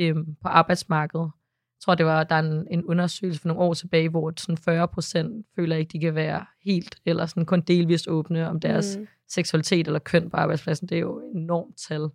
[0.00, 1.30] øh, på arbejdsmarkedet.
[1.78, 4.56] Jeg tror, det var, der er en, en undersøgelse for nogle år tilbage, hvor sådan
[4.56, 8.96] 40 procent føler ikke, de kan være helt eller sådan kun delvist åbne om deres
[8.96, 9.06] Mm.
[9.28, 10.88] Seksualitet eller køn på arbejdspladsen.
[10.88, 12.08] Det er jo enormt tal.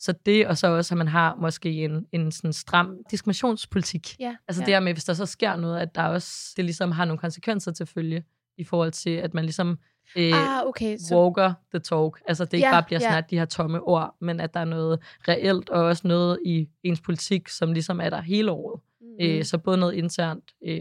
[0.00, 4.20] Så det, og så også, at man har måske en, en sådan stram diskriminationspolitik.
[4.20, 4.66] Ja, Altså ja.
[4.66, 7.18] det her med, hvis der så sker noget, at der også, det ligesom har nogle
[7.18, 8.24] konsekvenser til følge,
[8.58, 9.78] i forhold til, at man ligesom
[10.16, 10.96] øh, Ah, okay.
[10.98, 12.20] Så, walker the talk.
[12.28, 13.18] Altså det ikke Ja, bare bliver sådan, ja.
[13.18, 16.68] at de her tomme ord, men at der er noget reelt, og også noget i
[16.82, 18.80] ens politik, som ligesom er der hele året.
[19.00, 19.06] mm.
[19.20, 20.80] Øh, så både noget internt, øh,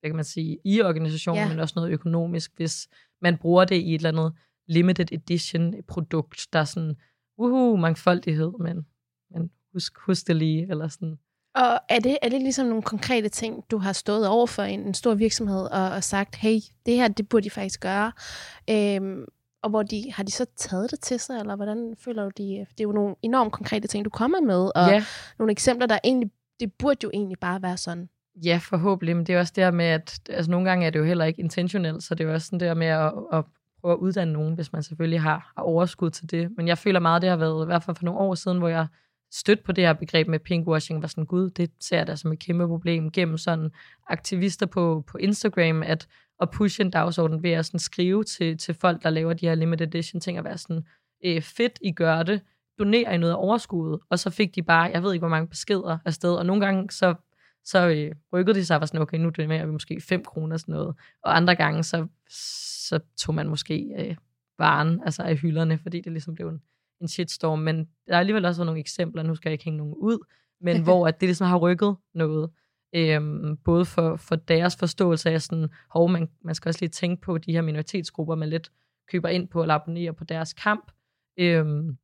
[0.00, 1.48] hvad kan man sige, i organisationen, ja.
[1.48, 2.88] men også noget økonomisk, hvis
[3.22, 4.32] man bruger det i et eller andet
[4.68, 6.96] limited edition produkt, der er sådan,
[7.38, 8.86] uhu, mangfoldighed, men,
[9.30, 11.18] men husk, husk det lige, eller sådan.
[11.54, 14.80] Og er det, er det ligesom nogle konkrete ting, du har stået over for en,
[14.80, 18.12] en stor virksomhed og, og sagt, hey, det her, det burde de faktisk gøre?
[18.70, 19.24] Øhm,
[19.62, 22.66] og hvor de, har de så taget det til sig, eller hvordan føler du de?
[22.70, 25.04] Det er jo nogle enormt konkrete ting, du kommer med, og Ja.
[25.38, 28.08] nogle eksempler, der egentlig, det burde jo egentlig bare være sådan.
[28.44, 31.04] Ja, forhåbentlig, men det er også der med, at altså, nogle gange er det jo
[31.04, 33.44] heller ikke intentionelt, så det er jo også sådan der med at, at
[33.80, 36.50] prøve at uddanne nogen, hvis man selvfølgelig har, har overskud til det.
[36.56, 38.68] Men jeg føler meget, det har været, i hvert fald for nogle år siden, hvor
[38.68, 38.86] jeg
[39.32, 42.32] stødt på det her begreb med pinkwashing, var sådan, gud, det ser jeg da som
[42.32, 43.70] et kæmpe problem gennem sådan
[44.08, 46.08] aktivister på, på Instagram, at
[46.40, 49.54] at pushe en dagsorden ved at sådan skrive til, til folk, der laver de her
[49.54, 50.84] limited edition ting, og være sådan,
[51.24, 52.40] øh, fedt, I gør det,
[52.78, 55.48] donerer I noget af overskuddet, og så fik de bare, jeg ved ikke, hvor mange
[55.48, 57.14] beskeder afsted, og nogle gange så
[57.64, 60.56] så øh, rykkede de sig og var sådan, okay, nu donerer vi måske 5 kroner
[60.56, 60.94] sådan noget.
[61.24, 64.16] Og andre gange, så, så tog man måske øh,
[64.58, 66.62] varen altså af hylderne, fordi det ligesom blev en,
[67.00, 67.58] en shitstorm.
[67.58, 70.18] Men der er alligevel også nogle eksempler, nu skal jeg ikke hænge nogen ud,
[70.60, 72.50] men hvor at det ligesom har rykket noget.
[72.94, 77.22] Øhm, både for, for deres forståelse af sådan, hov, man, man skal også lige tænke
[77.22, 78.72] på de her minoritetsgrupper, man lidt
[79.10, 80.92] køber ind på eller abonnerer på deres kamp.
[81.38, 81.96] Øhm,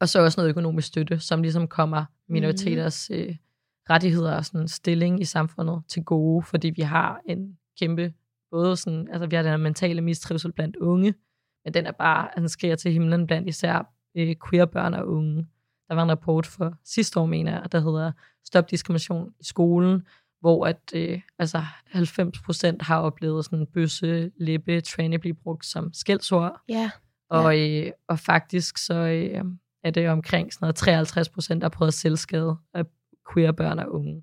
[0.00, 3.36] og så også noget økonomisk støtte, som ligesom kommer minoriteters øh,
[3.90, 8.14] rettigheder og sådan stilling i samfundet til gode, fordi vi har en kæmpe,
[8.52, 11.14] både sådan, altså vi har den her mentale mistrivsel blandt unge,
[11.64, 15.08] men den er bare, altså, den skriger til himlen blandt især øh, queer børn og
[15.08, 15.46] unge.
[15.88, 18.12] Der var en rapport for sidste år, mener jeg, der hedder
[18.44, 20.06] Stop diskrimination i skolen,
[20.40, 25.92] hvor at, øh, altså 90 procent har oplevet sådan bøsse, lippe, træne blive brugt som
[25.92, 26.90] skældsord, Ja,
[27.30, 29.44] og, øh, og faktisk så øh,
[29.84, 32.84] er det omkring sådan noget 53 procent, der har prøvet selvskade af
[33.32, 34.14] queer børn og unge.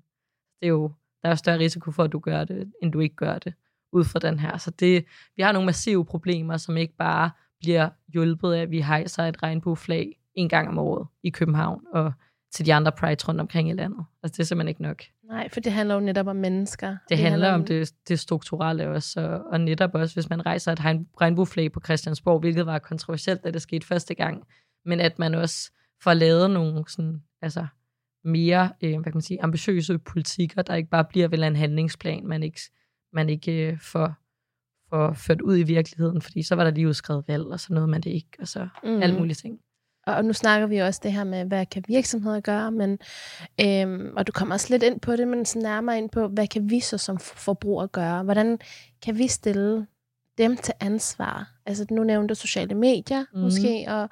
[0.60, 3.16] Det er jo, der er større risiko for, at du gør det, end du ikke
[3.16, 3.54] gør det,
[3.92, 4.56] ud fra den her.
[4.58, 5.04] Så det,
[5.36, 9.42] vi har nogle massive problemer, som ikke bare bliver hjulpet af, at vi hejser et
[9.42, 12.12] regnbueflag en gang om året i København, og
[12.52, 14.04] til de andre prides rundt omkring i landet.
[14.22, 15.02] Altså, det er simpelthen ikke nok.
[15.24, 16.96] nej, for det handler jo netop om mennesker.
[17.08, 20.80] Det handler om det, det strukturelle også, og, og netop også, hvis man rejser et
[20.80, 24.44] regn- regnbueflag på Christiansborg, hvilket var kontroversielt, da det skete første gang,
[24.84, 25.70] men at man også
[26.02, 27.66] får lavet nogle sådan, altså,
[28.24, 32.26] mere øh, hvad kan man sige, ambitiøse politikker, der ikke bare bliver vel en handlingsplan,
[32.26, 32.60] man ikke,
[33.12, 34.14] man ikke øh, får,
[34.90, 37.88] får ført ud i virkeligheden, fordi så var der lige udskrevet valg, og så noget
[37.88, 39.02] man det ikke, og så Mm.
[39.02, 39.60] alle mulige ting.
[40.06, 42.98] Og, nu snakker vi også det her med, hvad kan virksomheder gøre, men,
[43.60, 46.46] øhm, og du kommer også lidt ind på det, men så nærmere ind på, hvad
[46.46, 48.22] kan vi så som for- forbrugere gøre?
[48.22, 48.58] Hvordan
[49.02, 49.86] kan vi stille
[50.38, 51.52] dem til ansvar?
[51.66, 53.40] Altså nu nævnte du sociale medier mm.
[53.40, 54.08] Måske, og,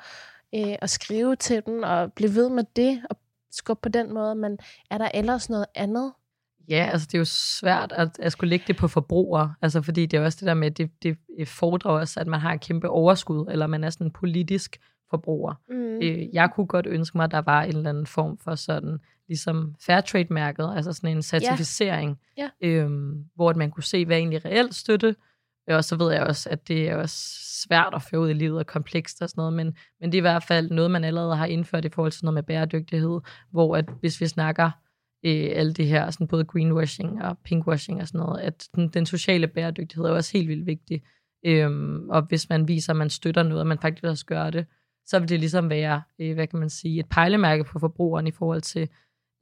[0.55, 3.17] øh, og skrive til dem, og blive ved med det, og
[3.51, 4.59] skubbe på den måde, men
[4.91, 6.13] er der ellers noget andet?
[6.69, 10.07] Ja, altså det er jo svært at, at skulle lægge det på forbrugere, altså fordi
[10.07, 12.61] det er også det der med, at det, det fordrer også, at man har et
[12.61, 15.55] kæmpe overskud, eller man er sådan en politisk forbruger.
[15.69, 15.99] Mm.
[16.03, 18.99] Øh, jeg kunne godt ønske mig, at der var en eller anden form for sådan,
[19.29, 22.49] ligesom Fairtrade-mærket, altså sådan en certificering, Ja.
[22.61, 25.15] Øhm, hvor at man kunne se, hvad egentlig reelt støtte,
[25.71, 27.17] Øh, og så ved jeg også, at det er også
[27.67, 30.21] svært at føre ud i livet og komplekst og sådan noget, men, men det er
[30.21, 33.77] i hvert fald noget, man allerede har indført i forhold til noget med bæredygtighed, hvor
[33.77, 34.71] at hvis vi snakker
[35.25, 39.07] øh, alle det her, sådan både greenwashing og pinkwashing og sådan noget, at den, den
[39.07, 41.03] sociale bæredygtighed er også helt vildt vigtig.
[41.47, 44.67] Øhm, og hvis man viser, at man støtter noget, og man faktisk også gør det,
[45.07, 48.31] så vil det ligesom være, øh, hvad kan man sige, et pejlemærke på forbrugeren i
[48.31, 48.89] forhold til,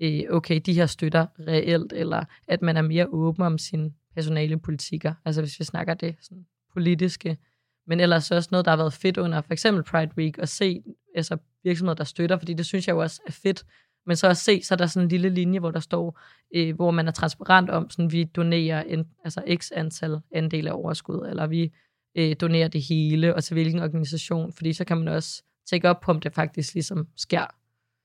[0.02, 4.58] øh, okay, de her støtter reelt, eller at man er mere åben om sine personale
[4.58, 7.38] politikker, altså hvis vi snakker det sådan politiske,
[7.86, 10.82] men ellers også noget, der har været fedt under for eksempel Pride Week, at se
[11.14, 13.64] altså virksomheder, der støtter, fordi det synes jeg jo også er fedt,
[14.06, 16.20] men så at se, så er der sådan en lille linje, hvor der står,
[16.54, 20.72] øh, hvor man er transparent om, sådan vi donerer en, altså x antal andel af
[20.72, 21.72] overskud, eller vi
[22.14, 26.00] øh, donerer det hele, og til hvilken organisation, fordi så kan man også tjekke op
[26.00, 27.46] på, om det faktisk ligesom sker,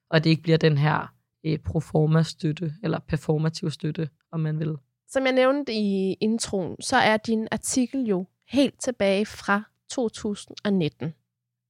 [0.09, 1.13] og det ikke bliver den her
[1.45, 4.75] øh, proforma støtte, eller performativ støtte, om man vil.
[5.07, 11.13] Som jeg nævnte i introen, så er din artikel jo helt tilbage fra 2019.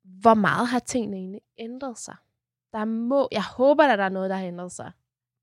[0.03, 2.15] Hvor meget har tingene egentlig ændret sig?
[2.73, 4.91] Der må, jeg håber, at der er noget, der har ændret sig.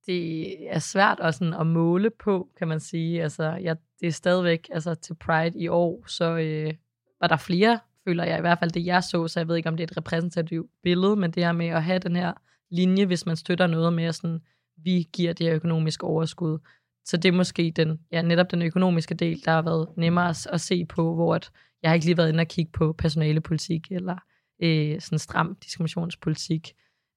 [0.07, 3.23] det er svært at, sådan, at måle på, kan man sige.
[3.23, 6.75] Altså, jeg, det er stadigvæk, altså til Pride i år, så øh,
[7.21, 9.69] var der flere, føler jeg i hvert fald det, jeg så, så jeg ved ikke,
[9.69, 12.33] om det er et repræsentativt billede, men det her med at have den her
[12.71, 14.41] linje, hvis man støtter noget med, sådan,
[14.77, 16.59] vi giver det her økonomiske overskud.
[17.05, 20.47] Så det er måske den, ja, netop den økonomiske del, der har været nemmere at,
[20.47, 21.51] at se på, hvor at,
[21.83, 24.17] jeg har ikke lige været inde og kigge på personalepolitik eller
[24.63, 26.75] øh, sådan stram diskriminationspolitik.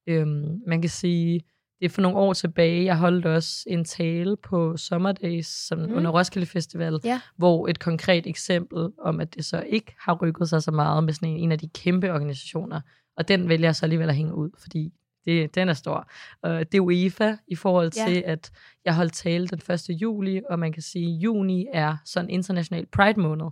[0.08, 1.42] Øhm, man kan sige,
[1.80, 5.94] det er for nogle år tilbage, jeg holdt også en tale på Summer som Mm.
[5.94, 7.22] under Roskilde Festival, Ja.
[7.38, 11.14] hvor et konkret eksempel om, at det så ikke har rykket sig så meget med
[11.14, 12.82] sådan en, en af de kæmpe organisationer,
[13.18, 14.94] og den vælger jeg så alligevel at hænge ud, fordi
[15.26, 16.10] det, den er stor.
[16.48, 18.06] Uh, det er UEFA i forhold Ja.
[18.08, 18.52] til, at
[18.86, 19.90] jeg holdt tale den 1.
[20.02, 23.46] juli, og man kan sige, at juni er sådan international Pride-måned.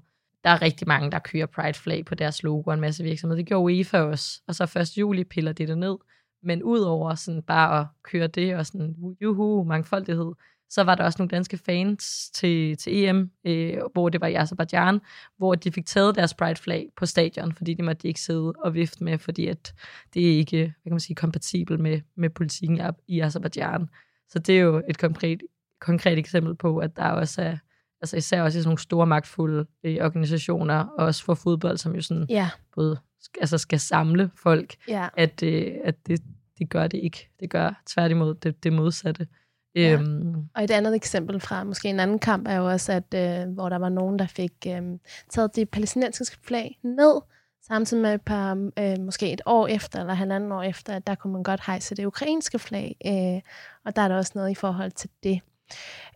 [0.44, 3.38] Der er rigtig mange, der kører Pride-flag på deres logo og en masse virksomheder.
[3.42, 4.42] Det gjorde UEFA også.
[4.48, 4.98] Og så 1.
[4.98, 5.96] juli piller det der ned.
[6.44, 10.32] Men udover sådan bare at køre det og sådan, juhu, mangfoldighed,
[10.72, 14.34] så var der også nogle danske fans til, til EM, øh, hvor det var i
[14.36, 15.00] Azerbaijan,
[15.38, 18.74] hvor de fik taget deres Pride-flag på stadion, fordi de måtte de ikke sidde og
[18.74, 19.74] vifte med, fordi at
[20.14, 23.90] det er ikke hvad kan man sige, kompatibel med, med politikken i- i Azerbaijan.
[24.30, 25.42] Så det er jo et konkret,
[25.82, 27.58] konkret eksempel på, at der også er,
[28.02, 31.96] altså især også i sådan nogle store magtfulde øh, organisationer, og også for fodbold, som
[31.96, 33.00] jo sådan Ja, både
[33.42, 35.08] altså skal samle folk, ja.
[35.18, 36.22] at, øh, at det,
[36.60, 37.30] det gør det ikke.
[37.40, 39.28] Det gør tværtimod det, det modsatte.
[39.76, 39.94] Ja.
[39.94, 43.54] Øhm, Og et andet eksempel fra måske en anden kamp er jo også, at øh,
[43.54, 44.82] hvor der var nogen, der fik øh,
[45.30, 47.22] taget det palæstinensiske flag ned,
[47.68, 51.16] samtidig med et par, øh, måske et år efter, eller halvanden år efter, at der
[51.16, 52.96] kunne man godt hejse det ukrainske flag.
[53.06, 53.42] Øh,
[53.86, 55.42] og der er der også noget i forhold til det.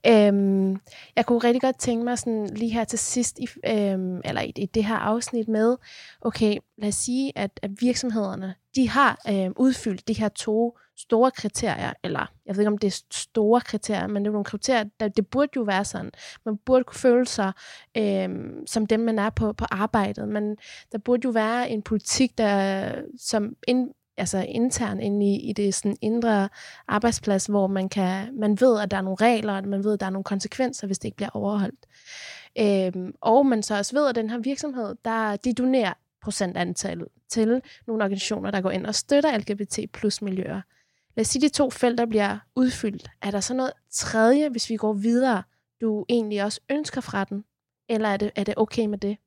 [0.07, 0.71] Øhm,
[1.15, 4.53] jeg kunne rigtig godt tænke mig sådan lige her til sidst, i, øhm, eller i,
[4.55, 5.77] i det her afsnit med,
[6.21, 11.31] okay, lad os sige, at, at virksomhederne, de har øhm, udfyldt de her to store
[11.31, 14.83] kriterier, eller jeg ved ikke, om det er store kriterier, men det er nogle kriterier,
[14.99, 16.11] der, det burde jo være sådan.
[16.45, 17.51] Man burde kunne føle sig
[17.97, 20.57] øhm, som dem, man er på, på arbejdet, men
[20.91, 25.73] der burde jo være en politik, der som ind, altså intern inde i, i det
[25.73, 26.49] sådan indre
[26.87, 29.99] arbejdsplads, hvor man kan man ved, at der er nogle regler, og man ved, at
[29.99, 31.85] der er nogle konsekvenser, hvis det ikke bliver overholdt.
[32.59, 37.61] Øhm, og man så også ved, at den her virksomhed, der de donerer procentantal til
[37.87, 40.61] nogle organisationer, der går ind og støtter LGBT plus miljøer.
[41.15, 43.09] Lad os sige, at de to felter bliver udfyldt.
[43.21, 45.43] Er der så noget tredje, hvis vi går videre,
[45.81, 47.43] du egentlig også ønsker fra den?
[47.89, 49.17] Eller er det, er det okay med det?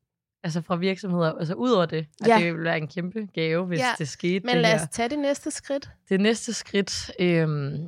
[0.43, 2.37] Altså fra virksomheder, altså ud over det, at Ja.
[2.37, 4.45] det ville være en kæmpe gave, hvis Ja, det skete.
[4.45, 4.81] Men det lad her.
[4.83, 5.89] os tage det næste skridt.
[6.09, 7.87] Det næste skridt, øhm,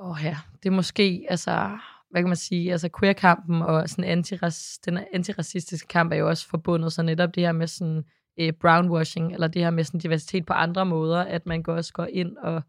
[0.00, 1.78] åh ja, det er måske, altså,
[2.10, 6.48] hvad kan man sige, altså queer-kampen og sådan antiras, den antiracistiske kamp er jo også
[6.48, 8.04] forbundet, så netop det her med sådan
[8.40, 11.92] øh, brownwashing, eller det her med sådan diversitet på andre måder, at man går også
[11.92, 12.62] går ind og,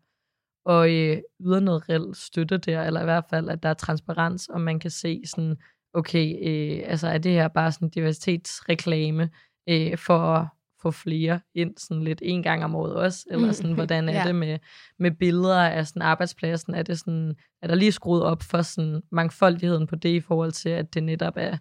[0.65, 4.47] og øh, yder noget reelt støtte der, eller i hvert fald, at der er transparens,
[4.49, 5.57] og man kan se sådan,
[5.93, 9.29] okay, øh, altså er det her bare sådan diversitetsreklame
[9.69, 10.47] øh, for at
[10.81, 14.23] få flere ind sådan lidt en gang om året også, eller sådan, hvordan er Ja.
[14.27, 14.59] det med,
[14.99, 19.01] med billeder af sådan arbejdspladsen, er det sådan, er der lige skruet op for sådan
[19.11, 21.57] mangfoldigheden på det i forhold til, at det netop er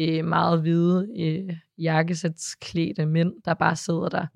[0.00, 4.26] øh, meget hvide øh, jakkesætsklædte mænd, der bare sidder der.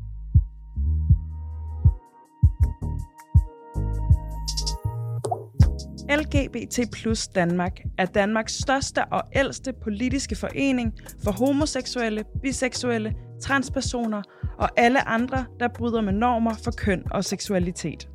[6.10, 10.92] LGBT plus Danmark er Danmarks største og ældste politiske forening
[11.24, 14.22] for homoseksuelle, biseksuelle, transpersoner
[14.58, 18.08] og alle andre, der bryder med normer for køn og seksualitet.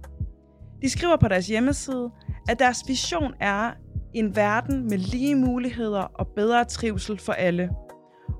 [0.81, 2.09] De skriver på deres hjemmeside,
[2.49, 3.71] at deres vision er
[4.13, 7.69] en verden med lige muligheder og bedre trivsel for alle,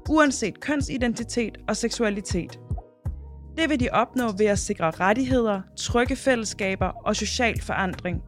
[0.09, 2.59] uanset kønsidentitet og seksualitet.
[3.57, 8.21] Det vil de opnå ved at sikre rettigheder, trygge fællesskaber og social forandring,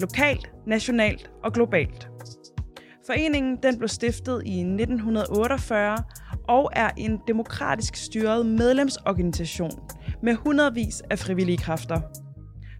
[0.00, 2.08] lokalt, nationalt og globalt.
[3.06, 5.96] Foreningen den blev stiftet i 1948
[6.48, 9.80] og er en demokratisk styret medlemsorganisation
[10.22, 12.00] med hundredvis af frivillige kræfter.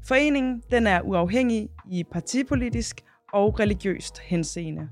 [0.08, 3.00] Foreningen den er uafhængig i partipolitisk
[3.32, 4.88] og religiøst henseende.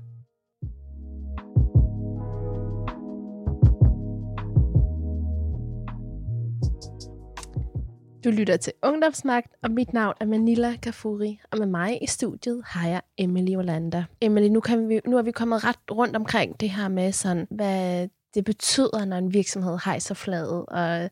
[8.23, 12.61] Du lytter til Ungdomsmagt, og mit navn er Manila Kafuri, og med mig i studiet
[12.65, 14.03] har jeg Emily Olander.
[14.21, 17.47] Emily, nu, kan vi, nu er vi kommet ret rundt omkring det her med, sådan,
[17.51, 21.03] hvad det betyder, når en virksomhed hejser flaget og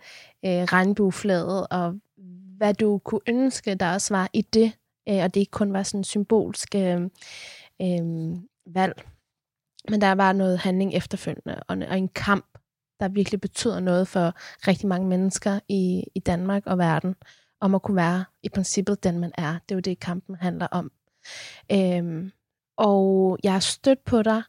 [0.45, 1.99] øh, regnbueflaget, og
[2.57, 4.71] hvad du kunne ønske, der også var i det,
[5.09, 7.01] øh, og det ikke kun var sådan symbolsk øh,
[7.81, 9.01] øh, valg,
[9.89, 12.54] men der var noget handling efterfølgende, og, og en kamp,
[12.99, 14.33] der virkelig betyder noget for
[14.67, 17.15] rigtig mange mennesker i, i Danmark og verden,
[17.59, 19.51] om at kunne være i princippet den, man er.
[19.51, 20.91] Det er jo det, kampen handler om.
[21.71, 22.31] Øhm,
[22.77, 24.43] og jeg har stødt på dig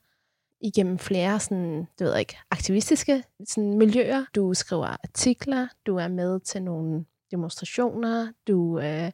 [0.61, 4.25] igennem flere sådan, det ved jeg ikke, aktivistiske sådan, miljøer.
[4.35, 9.11] Du skriver artikler, du er med til nogle demonstrationer, du øh,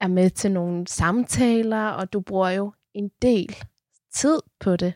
[0.00, 3.56] er med til nogle samtaler, og du bruger jo en del
[4.14, 4.94] tid på det.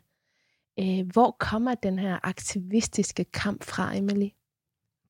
[0.82, 4.28] Øh, hvor kommer den her aktivistiske kamp fra, Emily?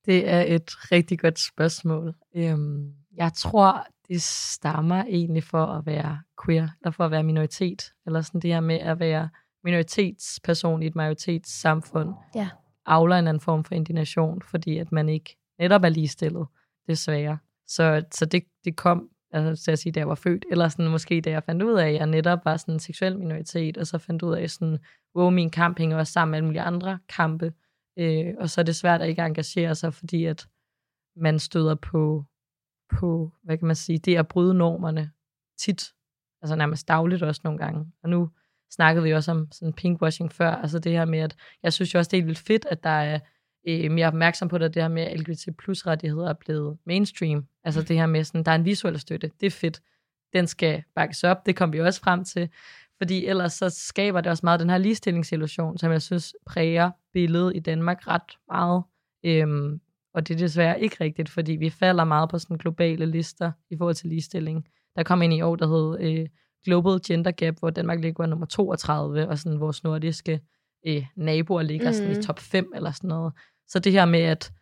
[0.06, 2.14] Det er et rigtig godt spørgsmål.
[2.34, 7.92] Øhm, jeg tror, det stammer egentlig for at være queer, eller for at være minoritet,
[8.06, 9.28] eller sådan det her med at være
[9.64, 12.48] minoritetsperson i et majoritetssamfund, Ja.
[12.86, 16.46] afler en anden form for indignation, fordi at man ikke netop er ligestillet,
[16.88, 17.38] desværre.
[17.66, 20.90] Så, så det, det kom altså så at sige, da jeg var født, eller sådan
[20.90, 23.86] måske da jeg fandt ud af, at jeg netop var sådan en seksuel minoritet, og
[23.86, 24.78] så fandt ud af sådan,
[25.12, 27.52] hvor min kamp hænger også sammen med alle mulige andre kampe,
[27.98, 30.48] øh, og så er det svært at ikke engagere sig, fordi at
[31.16, 32.24] man støder på,
[32.98, 35.10] på, hvad kan man sige, det at bryde normerne
[35.58, 35.92] tit,
[36.42, 38.30] altså nærmest dagligt også nogle gange, og nu
[38.70, 41.98] snakkede vi også om sådan pinkwashing før, altså det her med, at jeg synes jo
[41.98, 43.20] også, det er vildt fedt, at der er
[43.68, 47.46] øh, mere opmærksom på det, det her med, at LGBT plus rettigheder er blevet mainstream.
[47.64, 49.80] Altså det her med, sådan, der er en visuel støtte, det er fedt.
[50.32, 52.48] Den skal bakkes op, det kom vi også frem til.
[52.98, 57.56] Fordi ellers så skaber det også meget den her ligestillingsillusion, som jeg synes præger billedet
[57.56, 58.82] i Danmark ret meget.
[59.24, 59.80] Øhm,
[60.14, 63.76] og det er desværre ikke rigtigt, fordi vi falder meget på sådan globale lister i
[63.76, 64.68] forhold til ligestilling.
[64.96, 66.26] Der kom en i år, der hed øh,
[66.64, 70.40] Global Gender Gap, hvor Danmark ligger nummer 32, og sådan vores nordiske
[70.86, 71.94] øh, naboer ligger mm.
[71.94, 73.32] sådan i top 5 eller sådan noget.
[73.68, 74.52] Så det her med, at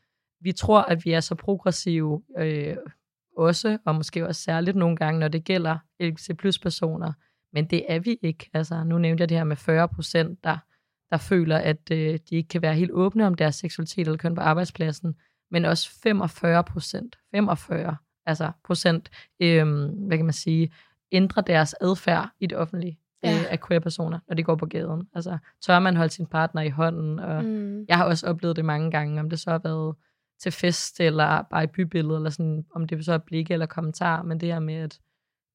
[0.41, 2.77] vi tror, at vi er så progressive øh,
[3.37, 7.13] også, og måske også særligt nogle gange, når det gælder LGBT plus personer,
[7.53, 8.51] men det er vi ikke.
[8.55, 10.59] Altså, nu nævnte jeg det her med 40 procent, der,
[11.11, 14.35] der føler, at øh, de ikke kan være helt åbne om deres seksualitet eller køn
[14.35, 15.15] på arbejdspladsen,
[15.51, 19.67] men også 45 procent, 45 altså procent, øh,
[20.07, 20.73] hvad kan man sige,
[21.13, 23.31] ændrer deres adfærd i det offentlige ja.
[23.31, 25.09] øh, af queer-personer, når de går på gaden.
[25.15, 27.19] Altså, tør man holde sin partner i hånden?
[27.19, 27.85] Og mm.
[27.89, 29.95] Jeg har også oplevet det mange gange, om det så har været
[30.41, 34.23] til fest, eller bare i bybilledet, eller sådan, om det så er blikke eller kommentar,
[34.23, 35.01] men det her med, at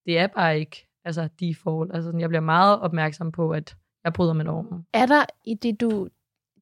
[0.06, 1.96] det er bare ikke altså default.
[1.96, 4.86] Altså, jeg bliver meget opmærksom på, at jeg bryder med normen.
[4.94, 6.08] Er der i det, du,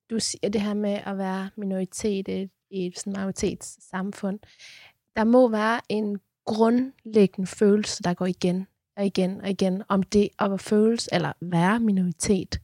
[0.09, 4.39] du siger, det her med at være minoritet i et, i et sådan majoritetssamfund,
[5.15, 8.67] der må være en grundlæggende følelse, der går igen
[9.01, 12.59] og igen og igen, om det at føles eller være minoritet.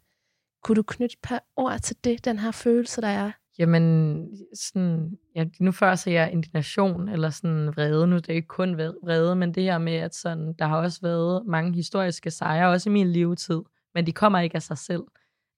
[0.63, 3.31] Kunne du knytte et par ord til det, den her følelse, der er?
[3.59, 8.07] Jamen, sådan, ja, nu før så jeg indignation eller sådan vrede.
[8.07, 10.99] Nu det er ikke kun vrede, men det her med, at sådan, der har også
[11.01, 13.61] været mange historiske sejre, også i min levetid,
[13.93, 15.03] men de kommer ikke af sig selv.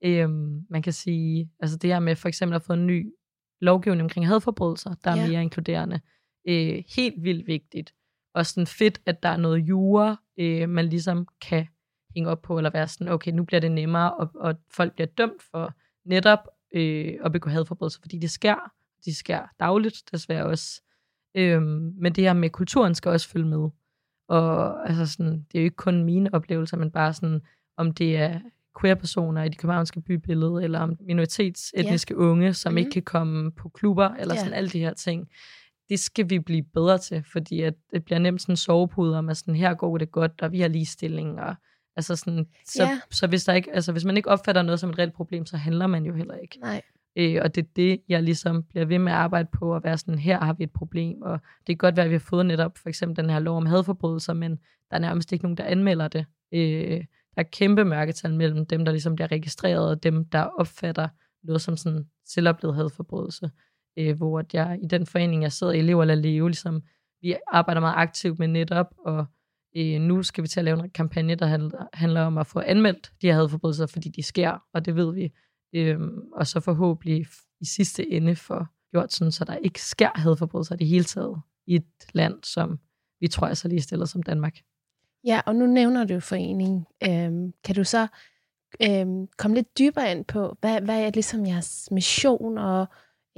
[0.03, 3.13] Øhm, man kan sige, altså det her med for eksempel at få en ny
[3.61, 5.27] lovgivning omkring hadforbrydelser, der er ja.
[5.27, 5.99] mere inkluderende.
[6.47, 7.93] Øh, helt vildt vigtigt.
[8.33, 11.67] Og sådan fedt, at der er noget jure, øh, man ligesom kan
[12.15, 15.07] hænge op på, eller være sådan, okay, nu bliver det nemmere, og, og folk bliver
[15.07, 15.73] dømt for
[16.05, 16.39] netop
[16.75, 18.71] øh, at begå hadforbrydelser, fordi det sker.
[19.05, 20.81] De sker dagligt, desværre også.
[21.35, 23.69] Øhm, men det her med kulturen skal også følge med.
[24.27, 27.41] Og altså sådan, det er jo ikke kun mine oplevelser, men bare sådan,
[27.77, 28.39] om det er
[28.81, 32.29] queer-personer i de københavnske bybillede, eller om minoritetsetniske yeah.
[32.29, 32.77] unge, som mm-hmm.
[32.77, 34.39] ikke kan komme på klubber, eller yeah.
[34.39, 35.29] sådan alle de her ting
[35.89, 39.29] det skal vi blive bedre til, fordi at det bliver nemt sådan en sovepude om,
[39.29, 41.55] at sådan, her går det godt, og vi har ligestilling, og
[41.95, 42.99] altså sådan, så, ja.
[43.11, 45.57] så hvis, der ikke, altså, hvis man ikke opfatter noget som et reelt problem, så
[45.57, 46.59] handler man jo heller ikke.
[46.61, 46.81] Nej.
[47.15, 49.97] Øh, og det er det, jeg ligesom bliver ved med at arbejde på, at være
[49.97, 52.45] sådan, her har vi et problem, og det kan godt være, at vi har fået
[52.45, 54.51] netop for eksempel den her lov om hadforbrydelser, men
[54.89, 56.25] der er nærmest ikke nogen, der anmelder det.
[56.53, 57.03] Øh,
[57.35, 61.07] der er kæmpe mørketal mellem dem, der ligesom bliver registreret, og dem, der opfatter
[61.43, 63.49] noget som sådan selvoplevet hadforbrydelse
[63.99, 66.83] øh, hvor at jeg i den forening, jeg sidder i, Elever eller Leve, ligesom,
[67.21, 69.25] vi arbejder meget aktivt med netop, og
[69.75, 72.59] øh, nu skal vi til at lave en kampagne, der handler, handler om at få
[72.59, 75.31] anmeldt de her hadforbrydelser, fordi de sker, og det ved vi.
[75.75, 75.99] Øh,
[76.33, 77.25] og så forhåbentlig
[77.61, 81.41] i sidste ende for gjort sådan, så der ikke sker hadforbrydelser i det hele taget
[81.67, 82.79] i et land, som
[83.19, 84.57] vi tror er så lige stillet som Danmark.
[85.25, 86.85] Ja, og nu nævner du forening.
[87.03, 88.07] Øhm, kan du så
[88.83, 92.87] øhm, komme lidt dybere ind på, hvad, hvad er ligesom jeres mission, og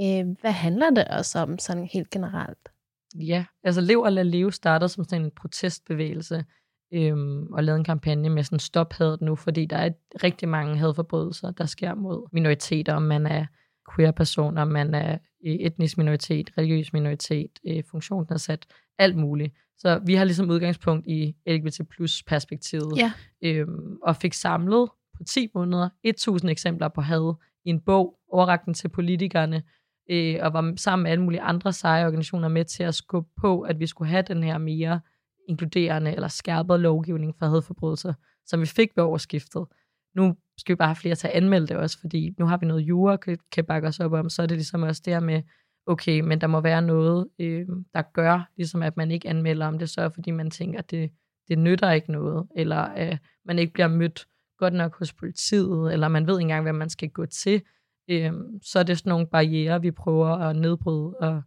[0.01, 2.69] Øh, hvad handler det også om sådan helt generelt?
[3.15, 6.45] Ja, altså Lev og Lad Leve startede som sådan en protestbevægelse
[6.93, 9.89] øhm, og lavede en kampagne med sådan stop hadet nu, fordi der er
[10.23, 13.45] rigtig mange hadforbrydelser, der sker mod minoriteter, om man er
[13.95, 18.65] queer-personer, man er øh, etnisk minoritet, religiøs minoritet, øh, funktionsnedsat,
[18.97, 19.53] alt muligt.
[19.77, 23.11] Så vi har ligesom udgangspunkt i LGBT plus perspektivet, ja.
[23.41, 27.33] øhm, og fik samlet på 10 måneder 1000 eksempler på had
[27.65, 29.63] i en bog, overragt den til politikerne,
[30.09, 33.61] øh, og var sammen med alle mulige andre seje organisationer med til at skubbe på,
[33.61, 34.99] at vi skulle have den her mere
[35.49, 38.13] inkluderende eller skærpet lovgivning for hadforbrydelser,
[38.45, 39.65] som vi fik ved overskiftet.
[40.15, 42.65] Nu skal vi bare have flere til at anmelde det også, fordi nu har vi
[42.65, 45.41] noget jura, kan, kan bakke os op om, så er det ligesom også der med,
[45.85, 49.79] okay, men der må være noget, øh, der gør, ligesom at man ikke anmelder om
[49.79, 51.11] det, så fordi man tænker, at det,
[51.47, 54.27] det nytter ikke noget, eller at øh, man ikke bliver mødt
[54.57, 57.61] godt nok hos politiet, eller man ved ikke engang, hvad man skal gå til,
[58.07, 58.33] øh,
[58.63, 61.41] så er det sådan nogle barriere, vi prøver at nedbryde, og,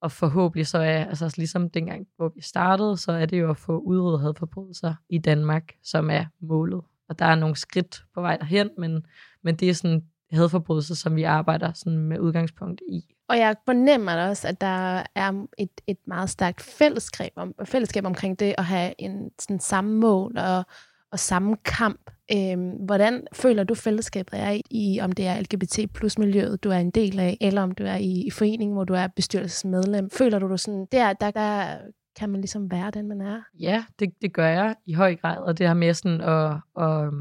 [0.00, 3.56] og forhåbentlig så er, altså ligesom dengang, hvor vi startede, så er det jo at
[3.56, 6.80] få udryddet hadforbrydelser i Danmark, som er målet.
[7.08, 9.06] Og der er nogle skridt på vej derhen, men,
[9.42, 13.14] men det er sådan hadforbrydelser, som vi arbejder sådan med udgangspunkt i.
[13.28, 18.40] Og jeg fornemmer også, at der er et, et meget stærkt fællesskab, om, fællesskab omkring
[18.40, 20.64] det at have en sådan samme mål og,
[21.16, 22.10] og samme kamp.
[22.32, 26.76] Øhm, hvordan føler du fællesskabet er i, om det er LGBT plus miljøet, du er
[26.76, 30.10] en del af, eller om du er i, i foreningen, hvor du er bestyrelsesmedlem?
[30.10, 31.76] Føler du du sådan, der, der, der
[32.18, 33.40] kan man ligesom være den, man er?
[33.60, 36.52] Ja, det, det gør jeg i høj grad, og det har med sådan at,
[36.84, 37.12] at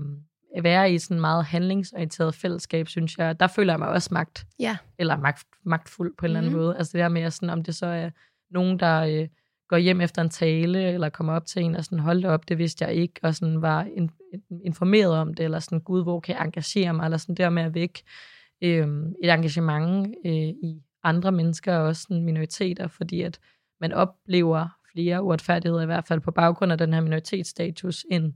[0.58, 4.46] at være i sådan meget handlingsorienteret fællesskab, synes jeg, der føler jeg mig også magt.
[4.60, 4.78] Ja.
[5.00, 6.36] Eller magt, magtfuld på en mm-hmm.
[6.36, 6.62] eller anden Mhm.
[6.62, 6.78] måde.
[6.78, 8.10] Altså det der med, sådan, om det så er
[8.52, 9.28] nogen, der øh,
[9.76, 12.57] går hjem efter en tale, eller kommer op til en og sådan, hold op, det
[12.57, 14.11] vidste jeg ikke, og sådan var in,
[14.65, 17.63] informeret om det, eller sådan, gud, hvor kan jeg engagere mig, eller sådan der med
[17.63, 18.03] at vække
[18.61, 18.88] øh,
[19.23, 23.39] et engagement øh, i andre mennesker, og også sådan minoriteter, fordi at
[23.82, 28.34] man oplever flere uretfærdigheder, i hvert fald på baggrund af den her minoritetsstatus, end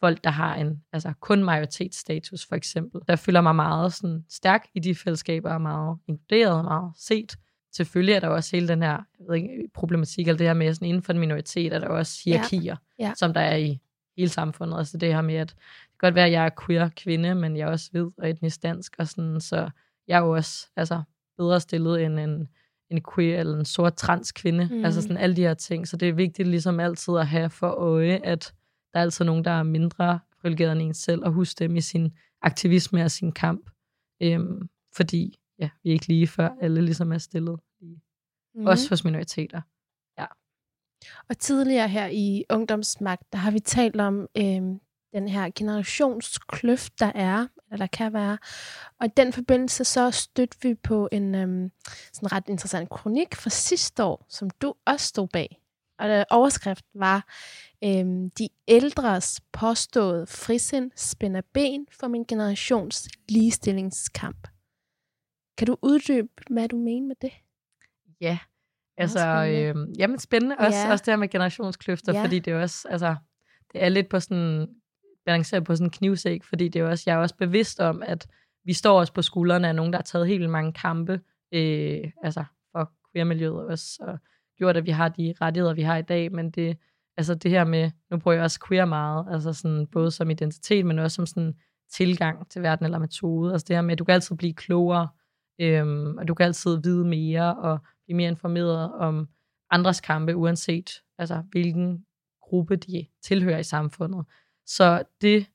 [0.00, 3.00] folk, der har en altså kun majoritetsstatus, for eksempel.
[3.08, 7.36] Der føler mig meget sådan, stærk i de fællesskaber, og meget inkluderet, meget set.
[7.76, 10.74] Selvfølgelig er der også hele den her jeg ved ikke, problematik, eller det her med,
[10.74, 13.12] sådan inden for en minoritet, er der også hierarkier, Ja.
[13.16, 13.80] som der er i
[14.16, 14.78] hele samfundet.
[14.78, 15.56] Altså det her med, at det
[16.00, 18.62] kan godt være, at jeg er queer kvinde, men jeg er også hvid og etnisk
[18.62, 19.70] dansk, og sådan, så
[20.08, 21.02] jeg er jo også altså,
[21.36, 22.48] bedre stillet end en,
[22.90, 24.68] en queer eller en sort trans kvinde.
[24.70, 24.84] Mm.
[24.84, 25.88] Altså sådan alle de her ting.
[25.88, 28.54] Så det er vigtigt ligesom altid at have for øje, at
[28.92, 31.80] der er altid nogen, der er mindre privilegeret end en selv, og huske dem i
[31.80, 32.12] sin
[32.42, 33.70] aktivisme og sin kamp.
[34.22, 37.60] Øhm, fordi ja, vi er ikke lige før alle ligesom er stillet.
[38.56, 38.66] Mm.
[38.66, 39.60] Også hos minoriteter.
[41.28, 44.80] Og tidligere her i Ungdomsmagt, der har vi talt om øhm,
[45.12, 48.38] den her generationskløft, der er, eller der kan være.
[49.00, 51.70] Og i den forbindelse så stødte vi på en øhm,
[52.12, 55.60] sådan ret interessant kronik fra sidste år, som du også stod bag.
[55.98, 57.28] Og der, overskriften var,
[57.84, 64.48] øhm, de ældres påståede frisind spænder ben for min generations ligestillingskamp.
[65.58, 67.32] Kan du uddybe, hvad du mener med det?
[68.20, 68.38] Ja,
[68.96, 69.80] altså, spændende.
[69.92, 70.92] øh, jamen spændende også, Ja.
[70.92, 72.22] også det her med generationskløfter, Ja.
[72.24, 73.16] fordi det er også, altså,
[73.72, 74.68] det er lidt på sådan,
[75.26, 78.26] balanceret på sådan en knivsæk, fordi det er også, jeg er også bevidst om, at
[78.64, 81.20] vi står også på skuldrene af nogen, der har taget helt mange kampe,
[81.52, 84.18] øh, altså for queer-miljøet også, og
[84.58, 86.76] gjort, at vi har de rettigheder, vi har i dag, men det,
[87.16, 90.86] altså det her med, nu bruger jeg også queer meget, altså sådan, både som identitet,
[90.86, 91.54] men også som sådan
[91.92, 95.08] tilgang til verden eller metode, altså det her med, at du kan altid blive klogere,
[95.58, 99.28] øhm, og du kan altid vide mere, og blive mere informeret om
[99.70, 102.04] andres kampe, uanset altså, hvilken
[102.42, 104.24] gruppe de tilhører i samfundet.
[104.66, 105.46] Så det,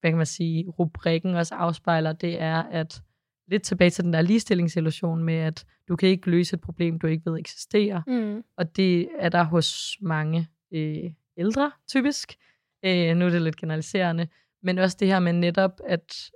[0.00, 3.02] hvad kan man sige, rubrikken også afspejler, det er, at
[3.48, 7.06] lidt tilbage til den der ligestillingsillusion med, at du kan ikke løse et problem, du
[7.06, 8.02] ikke ved eksisterer.
[8.06, 8.44] Mm.
[8.56, 12.34] Og det er der hos mange øh, ældre, typisk.
[12.84, 14.28] Øh, nu er det lidt generaliserende.
[14.62, 16.30] Men også det her med netop, at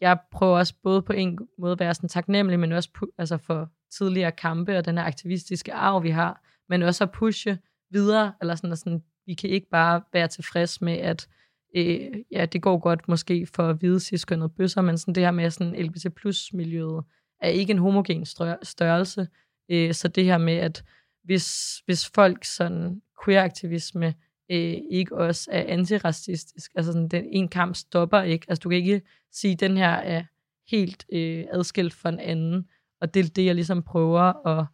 [0.00, 3.36] jeg prøver også både på en måde at være sådan taknemmelig, men også pu- altså
[3.36, 7.58] for tidligere kampe og den her aktivistiske arv, vi har, men også at pushe
[7.90, 11.28] videre, eller sådan, at sådan, vi kan ikke bare være tilfreds med, at
[11.76, 15.50] øh, ja, det går godt måske for hvide ciskønnede bøsser, men sådan det her med
[15.50, 17.04] sådan LGBT plus miljøet
[17.40, 18.26] er ikke en homogen
[18.62, 19.28] størrelse,
[19.70, 20.84] øh, så det her med, at
[21.24, 24.14] hvis, hvis folk sådan queer-aktivisme
[24.50, 28.78] øh, ikke også er antiracistisk, altså sådan, den, en kamp stopper ikke, altså du kan
[28.78, 30.24] ikke sige, at den her er
[30.70, 32.68] helt øh, adskilt fra en anden,
[33.00, 34.66] og det er det, jeg ligesom prøver at,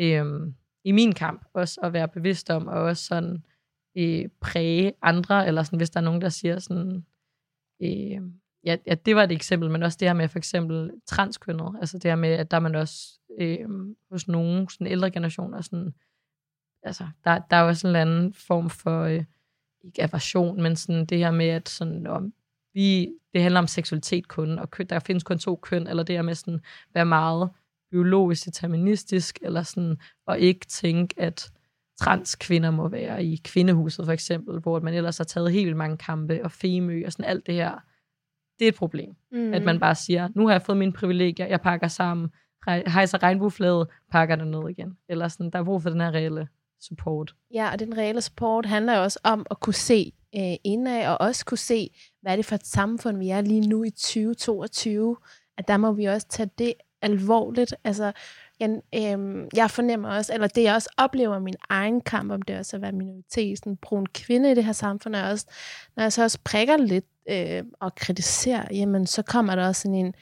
[0.00, 0.52] øh,
[0.84, 3.44] i min kamp også at være bevidst om, og også sådan
[3.96, 7.06] øh, præge andre, eller sådan, hvis der er nogen, der siger sådan,
[7.82, 8.20] øh,
[8.64, 11.98] ja, ja, det var et eksempel, men også det her med for eksempel transkønnet, altså
[11.98, 13.68] det her med, at der er man også øh,
[14.10, 15.94] hos nogle sådan ældre generationer, sådan,
[16.88, 19.24] altså, der, der er jo også en eller anden form for, øh,
[19.84, 22.32] ikke aversion, men sådan det her med, at sådan, om
[22.74, 26.14] vi, det handler om seksualitet kun, og køn, der findes kun to køn, eller det
[26.14, 26.60] her med sådan,
[26.94, 27.50] være meget
[27.90, 31.50] biologisk deterministisk, eller sådan, og ikke tænke, at
[32.00, 36.44] transkvinder må være i kvindehuset for eksempel, hvor man ellers har taget helt mange kampe,
[36.44, 37.78] og femø, og sådan alt det her,
[38.58, 39.16] det er et problem.
[39.32, 39.38] Mm.
[39.38, 39.54] Mm.
[39.54, 42.30] At man bare siger, nu har jeg fået mine privilegier, jeg pakker sammen,
[42.66, 44.96] hejser regnbueflaget, pakker det ned igen.
[45.08, 46.48] Eller sådan, der er brug for den her reelle
[46.80, 47.34] support.
[47.54, 51.20] Ja, og den reelle support handler jo også om at kunne se øh, indad, og
[51.20, 51.90] også kunne se,
[52.22, 55.16] hvad er det for et samfund, vi er lige nu i 2022.
[55.58, 57.74] At der må vi også tage det alvorligt.
[57.84, 58.12] Altså,
[58.60, 62.42] jeg, øh, jeg fornemmer også, eller det jeg også oplever i min egen kamp, om
[62.42, 65.46] det også at være minoritet, sådan en brun kvinde i det her samfund, er også,
[65.96, 69.94] når jeg så også prikker lidt øh, og kritiserer, jamen så kommer der også sådan
[69.94, 70.14] en,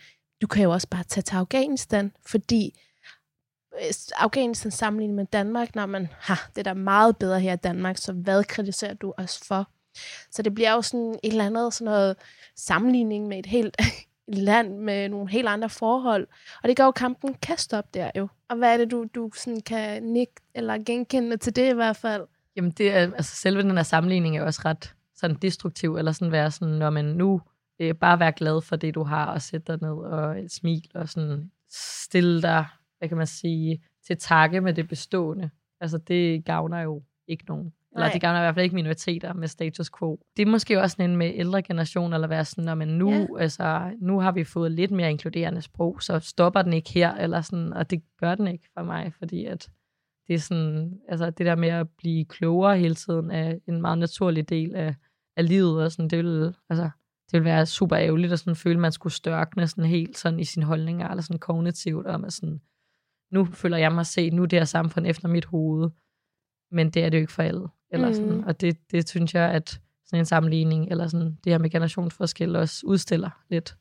[0.43, 2.86] du kan jo også bare tage til Afghanistan, fordi øh,
[4.17, 8.13] Afghanistan sammenlignet med Danmark, når man har det er meget bedre her i Danmark, så
[8.13, 9.69] hvad kritiserer du os for?
[10.31, 12.17] Så det bliver jo sådan et eller andet sådan noget
[12.57, 13.77] sammenligning med et helt
[14.29, 16.27] land med nogle helt andre forhold.
[16.63, 18.29] Og det gør jo kampen kan stoppe der jo.
[18.49, 21.97] Og hvad er det, du, du sådan kan nikke eller genkende til det i hvert
[21.97, 22.27] fald?
[22.57, 26.33] Jamen, det er, altså, selve den her sammenligning er også ret sådan destruktiv, eller sådan
[26.33, 27.41] være sådan, når man nu
[27.81, 31.09] øh, bare være glad for det, du har, og sætte dig ned og smil, og
[31.09, 32.67] sådan stille dig,
[32.99, 35.51] hvad kan man sige, til takke med det bestående.
[35.81, 37.73] Altså, det gavner jo ikke nogen.
[37.95, 40.21] Eller det gavner i hvert fald ikke minoriteter med status quo.
[40.37, 43.11] Det er måske også sådan en med ældre generationer, eller være sådan, når man nu,
[43.11, 43.27] ja.
[43.39, 47.41] altså, nu har vi fået lidt mere inkluderende sprog, så stopper den ikke her, eller
[47.41, 49.71] sådan, og det gør den ikke for mig, fordi at
[50.29, 53.99] det er sådan, altså det der med at blive klogere hele tiden er en meget
[53.99, 54.95] naturlig del af,
[55.37, 56.91] af livet, og sådan, det vil, altså,
[57.31, 60.41] det vil være super ærgerligt at sådan føle, at man skulle størkne sådan helt sådan
[60.41, 62.61] i sine holdninger, eller sådan kognitivt, om at sådan,
[63.31, 65.91] nu føler jeg mig set, nu er det her samfund efter mit hoved,
[66.71, 67.69] men det er det jo ikke for alle.
[67.91, 68.31] Eller sådan.
[68.31, 68.45] Mm.
[68.47, 72.57] Og det, det synes jeg, at sådan en sammenligning, eller sådan det her med generationsforskel
[72.57, 73.77] også udstiller lidt.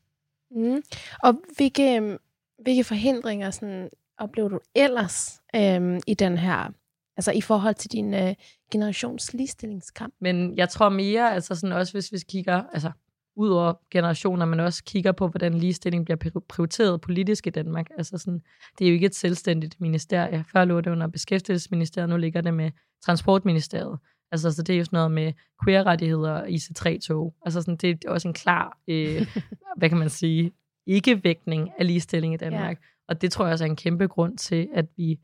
[0.50, 0.82] Mm.
[1.22, 2.18] Og hvilke, øhm,
[2.62, 6.72] hvilke forhindringer sådan, oplever du ellers øhm, i den her,
[7.16, 8.34] altså i forhold til din øh,
[8.72, 10.14] generations ligestillingskamp?
[10.20, 12.90] Men jeg tror mere, altså sådan også hvis vi kigger, altså
[13.36, 17.86] ud over generationer, men også kigger på, hvordan ligestilling bliver prioriteret politisk i Danmark.
[17.98, 18.42] Altså sådan,
[18.78, 20.44] det er jo ikke et selvstændigt ministerie.
[20.52, 22.70] Før lå det under Beskæftigelsesministeriet, nu ligger det med
[23.04, 23.98] Transportministeriet.
[24.32, 25.32] Altså, så det er jo sådan noget med
[25.64, 27.34] queer-rettigheder og IC3-tog.
[27.44, 29.26] Altså, sådan, det er også en klar, øh,
[29.78, 30.52] hvad kan man sige,
[30.86, 32.76] ikke-vægtning af ligestilling i Danmark.
[32.76, 32.86] Ja.
[33.08, 35.18] Og det tror jeg også er en kæmpe grund til, at vi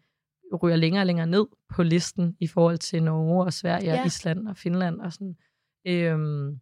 [0.62, 4.00] ryger længere og længere ned på listen i forhold til Norge og Sverige ja.
[4.00, 5.36] og Island og Finland og sådan.
[5.86, 6.60] Øhm,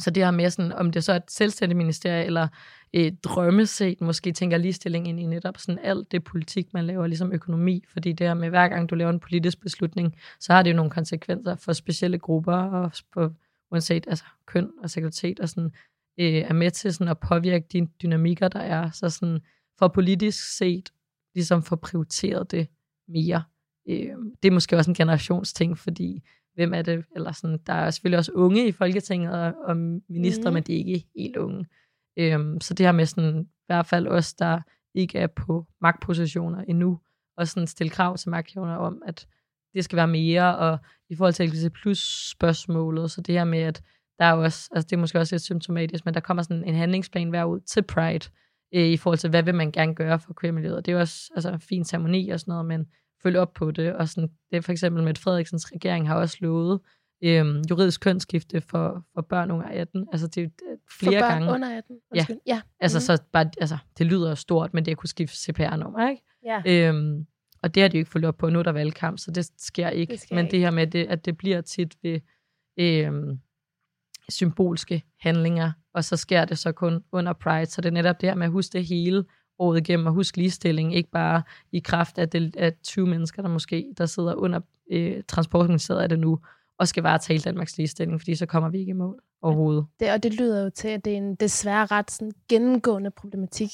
[0.00, 2.48] så det her med sådan, om det så er et selvstændigt ministerie, eller
[2.92, 7.32] et drømmeset, måske tænker ligestilling ind i netop sådan alt det politik, man laver, ligesom
[7.32, 10.70] økonomi, fordi det her med, hver gang du laver en politisk beslutning, så har det
[10.70, 13.30] jo nogle konsekvenser for specielle grupper, og på,
[13.70, 15.70] uanset altså, køn og seksualitet, og sådan,
[16.20, 18.90] øh, er med til sådan at påvirke de dynamikker, der er.
[18.90, 19.40] Så sådan,
[19.78, 20.92] for politisk set,
[21.34, 22.68] ligesom få prioriteret det
[23.08, 23.42] mere.
[23.88, 26.22] Øh, det er måske også en generationsting, fordi
[26.56, 29.76] hvem er det, eller sådan, der er selvfølgelig også unge i Folketinget og, og
[30.08, 30.54] minister, mm.
[30.54, 31.66] men de er ikke helt unge.
[32.18, 34.60] Øhm, så det her med sådan, i hvert fald os, der
[34.94, 37.00] ikke er på magtpositioner endnu,
[37.36, 39.26] og sådan stille krav til magthaverne om, at
[39.74, 40.78] det skal være mere, og
[41.10, 43.82] i forhold til LGBT plus spørgsmålet, så det her med, at
[44.18, 46.74] der er også, altså det er måske også lidt symptomatisk, men der kommer sådan en
[46.74, 48.28] handlingsplan hver ud til Pride,
[48.74, 50.86] øh, i forhold til, hvad vil man gerne gøre for queer-miljøet.
[50.86, 52.86] Det er jo også altså, en fin ceremoni og sådan noget, men
[53.26, 53.92] følge op på det.
[53.94, 56.80] Og sådan, det for eksempel med Frederiksens regering har også lovet
[57.24, 60.08] øhm, juridisk kønsskifte for, for børn under 18.
[60.12, 60.48] Altså det er
[61.00, 61.52] flere for børn gange.
[61.54, 61.98] under 18?
[62.14, 62.26] Ja.
[62.46, 62.60] ja.
[62.80, 63.00] Altså, mm.
[63.00, 66.22] så bare, altså, det lyder stort, men det at kunne skifte CPR-nummer, ikke?
[66.44, 66.62] Ja.
[66.66, 67.26] Øhm,
[67.62, 68.50] og det har de jo ikke fulgt op på.
[68.50, 70.12] Nu er der valgkamp, så det sker ikke.
[70.12, 70.50] Det men ikke.
[70.50, 72.20] det her med, det, at det bliver tit ved
[72.76, 73.38] øhm,
[74.28, 77.66] symbolske handlinger, og så sker det så kun under Pride.
[77.66, 79.24] Så det er netop det her med at huske det hele,
[79.58, 81.42] året igennem, og huske ligestilling, ikke bare
[81.72, 86.08] i kraft af, det, af 20 mennesker, der måske der sidder under øh, transportministeriet af
[86.08, 86.38] det nu,
[86.78, 89.86] og skal bare tale Danmarks ligestilling, fordi så kommer vi ikke i mål overhovedet.
[90.00, 93.70] Det, og det lyder jo til, at det er en desværre ret sådan, gennemgående problematik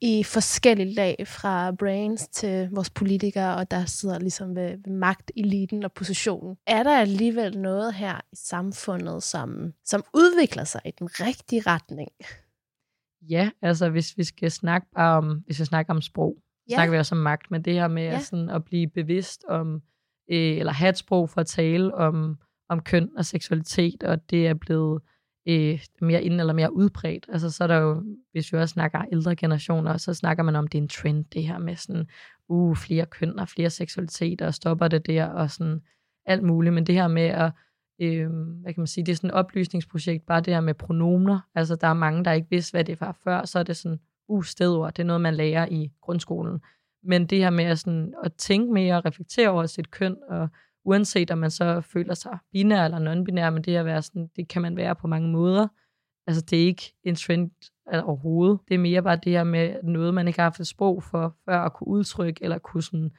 [0.00, 5.84] i forskellige lag, fra brains til vores politikere, og der sidder ligesom ved, ved magteliten
[5.84, 6.56] og positionen.
[6.66, 12.08] Er der alligevel noget her i samfundet, som, som udvikler sig i den rigtige retning?
[13.22, 16.36] Ja, altså hvis vi skal snakke bare om, hvis vi snakker om sprog,
[16.70, 16.74] ja.
[16.74, 18.20] snakker vi også om magt, men det her med ja.
[18.20, 19.74] sådan at blive bevidst om,
[20.30, 22.38] øh, eller have et sprog for at tale om,
[22.68, 25.02] om køn og seksualitet, og det er blevet
[25.48, 27.26] øh, mere ind eller mere udbredt.
[27.28, 28.02] Altså så er der jo,
[28.32, 31.46] hvis vi også snakker ældre generationer, så snakker man om, det er en trend, det
[31.46, 32.06] her med sådan,
[32.48, 35.80] uh, flere køn og flere seksualiteter, og stopper det der, og sådan
[36.26, 36.74] alt muligt.
[36.74, 37.52] Men det her med at
[38.00, 41.40] øh, hvad kan man sige, det er sådan et oplysningsprojekt, bare det her med pronomer.
[41.54, 44.00] Altså, der er mange, der ikke vidste, hvad det var før, så er det sådan,
[44.28, 46.60] uh, stedord, det er noget, man lærer i grundskolen.
[47.02, 50.48] Men det her med at, sådan, at tænke mere og reflektere over sit køn, og
[50.84, 54.48] uanset om man så føler sig binær eller non-binær, men det at være sådan, det
[54.48, 55.68] kan man være på mange måder.
[56.26, 57.50] Altså, det er ikke en trend
[57.92, 58.58] overhovedet.
[58.68, 61.36] Det er mere bare det her med noget, man ikke har haft et sprog for,
[61.44, 63.10] før at kunne udtrykke, eller kunne sådan,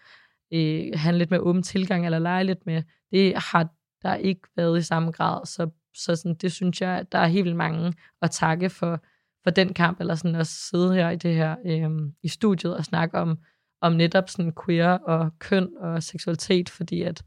[0.54, 2.84] øh, have lidt mere åben tilgang, eller lege lidt med.
[3.12, 3.70] Det har
[4.04, 5.46] der ikke været i samme grad.
[5.46, 9.04] Så, så sådan, det synes jeg, at der er helt vildt mange at takke for,
[9.44, 11.90] for den kamp, eller sådan at sidde her i det her øh,
[12.24, 13.38] i studiet og snakke om,
[13.82, 17.24] om netop sådan queer og køn og seksualitet, fordi at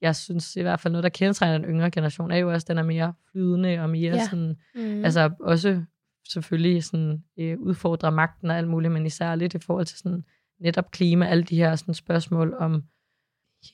[0.00, 2.68] jeg synes i hvert fald noget, der kendetegner den yngre generation, er jo også, at
[2.68, 4.24] den er mere flydende og mere ja.
[4.24, 5.04] sådan, mm.
[5.04, 5.82] altså også
[6.28, 10.24] selvfølgelig sådan, øh, udfordrer magten og alt muligt, men især lidt i forhold til sådan,
[10.60, 12.82] netop klima, alle de her sådan, spørgsmål om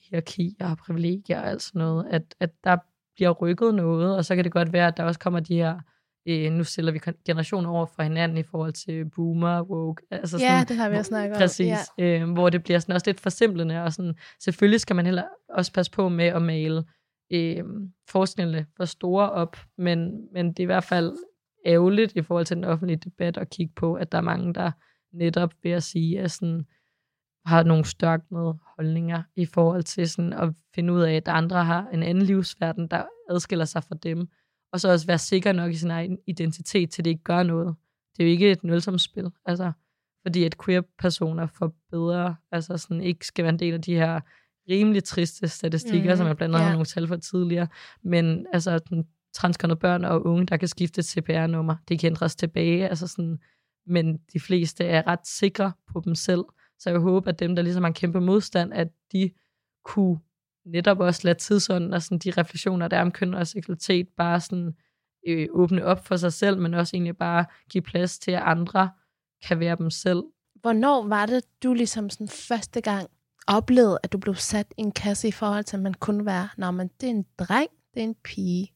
[0.09, 2.77] hierarki og privilegier og alt sådan noget, at, at der
[3.15, 5.79] bliver rykket noget, og så kan det godt være, at der også kommer de her
[6.27, 10.03] øh, nu stiller vi generationer over for hinanden i forhold til boomer, woke.
[10.11, 11.39] Altså sådan, ja, det har vi også snakket om.
[11.39, 12.21] Præcis, ja.
[12.21, 15.73] øh, hvor det bliver sådan også lidt forsimplende, og sådan, selvfølgelig skal man heller også
[15.73, 16.83] passe på med at male
[17.33, 17.63] øh,
[18.09, 21.13] forskellene for store op, men, men det er i hvert fald
[21.65, 24.71] ærgerligt i forhold til den offentlige debat at kigge på, at der er mange, der
[25.13, 26.65] netop ved at sige, at sådan,
[27.45, 31.87] har nogle størknede holdninger i forhold til sådan at finde ud af, at andre har
[31.93, 34.27] en anden livsverden, der adskiller sig fra dem.
[34.71, 37.75] Og så også være sikker nok i sin egen identitet, til det ikke gør noget.
[38.17, 39.31] Det er jo ikke et nulsomspil.
[39.45, 39.71] Altså,
[40.21, 44.19] fordi at queer-personer får bedre, altså sådan ikke skal være en del af de her
[44.69, 46.67] rimelig triste statistikker, mm, som jeg blandt andet yeah.
[46.67, 47.67] har nogle tal for tidligere.
[48.03, 52.35] Men altså, den transkønnede børn og unge, der kan skifte et CPR-nummer, det kan ændres
[52.35, 52.89] tilbage.
[52.89, 53.39] Altså sådan,
[53.87, 56.43] men de fleste er ret sikre på dem selv.
[56.83, 59.31] Så jeg håber, at dem, der ligesom har en kæmpe modstand, at de
[59.83, 60.19] kunne
[60.65, 64.39] netop også lade tidsånden og sådan de refleksioner, der er om køn og seksualitet, bare
[64.39, 64.73] sådan
[65.27, 68.89] øh, åbne op for sig selv, men også egentlig bare give plads til, at andre
[69.47, 70.23] kan være dem selv.
[70.61, 73.09] Hvornår var det, du ligesom sådan første gang
[73.47, 76.49] oplevede, at du blev sat i en kasse i forhold til, at man kunne være,
[76.57, 78.73] når man det er en dreng, det er en pige?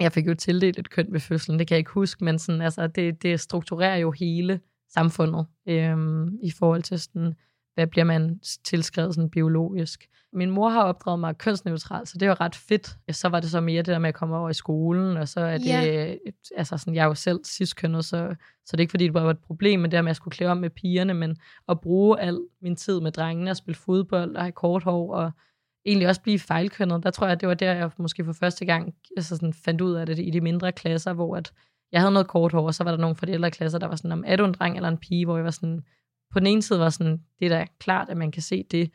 [0.00, 2.60] Jeg fik jo tildelt et køn ved fødslen, det kan jeg ikke huske, men sådan,
[2.62, 4.60] altså, det, det strukturerer jo hele
[4.94, 7.34] samfundet øhm, i forhold til sådan,
[7.74, 10.06] hvad bliver man tilskrevet sådan biologisk.
[10.32, 12.96] Min mor har opdraget mig kønsneutralt, så det var ret fedt.
[13.12, 15.40] Så var det så mere det der med at komme over i skolen, og så
[15.40, 16.14] er det, ja.
[16.56, 18.34] altså sådan, jeg er jo selv ciskønnet, så,
[18.66, 20.32] så det er ikke fordi, det var et problem med det med, at jeg skulle
[20.32, 21.36] klæde om med pigerne, men
[21.68, 25.30] at bruge al min tid med drengene og spille fodbold og have kort hår og
[25.84, 27.02] egentlig også blive fejlkønnet.
[27.02, 29.80] Der tror jeg, at det var der, jeg måske for første gang altså sådan, fandt
[29.80, 31.52] ud af det i de mindre klasser, hvor at
[31.92, 33.86] jeg havde noget kort hår, og så var der nogle fra de ældre klasser, der
[33.86, 35.82] var sådan, om er du en dreng eller en pige, hvor jeg var sådan,
[36.32, 38.90] på den ene side var sådan, det er da klart, at man kan se det,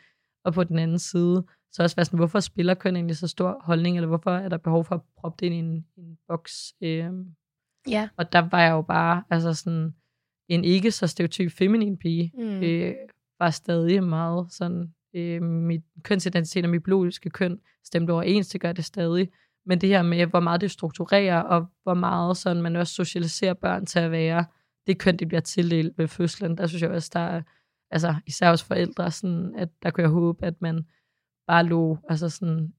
[0.45, 3.61] og på den anden side, så også være sådan, hvorfor spiller køn egentlig så stor
[3.63, 6.73] holdning, eller hvorfor er der behov for at proppe det ind i en, en boks?
[6.81, 7.11] Øh,
[7.87, 8.09] ja.
[8.17, 9.95] Og der var jeg jo bare, altså sådan,
[10.47, 12.63] en ikke så stereotyp feminin pige, mm.
[12.63, 12.95] øh,
[13.39, 18.71] var stadig meget sådan, øh, mit kønsidentitet og mit biologiske køn stemte overens, det gør
[18.71, 19.29] det stadig.
[19.65, 23.53] Men det her med, hvor meget det strukturerer, og hvor meget sådan, man også socialiserer
[23.53, 24.45] børn til at være,
[24.87, 27.41] det køn, de bliver tildelt ved fødslen, der synes jeg også, der er,
[27.91, 30.85] altså især hos forældre, sådan, at der kunne jeg håbe, at man
[31.47, 32.73] bare lå, altså sådan,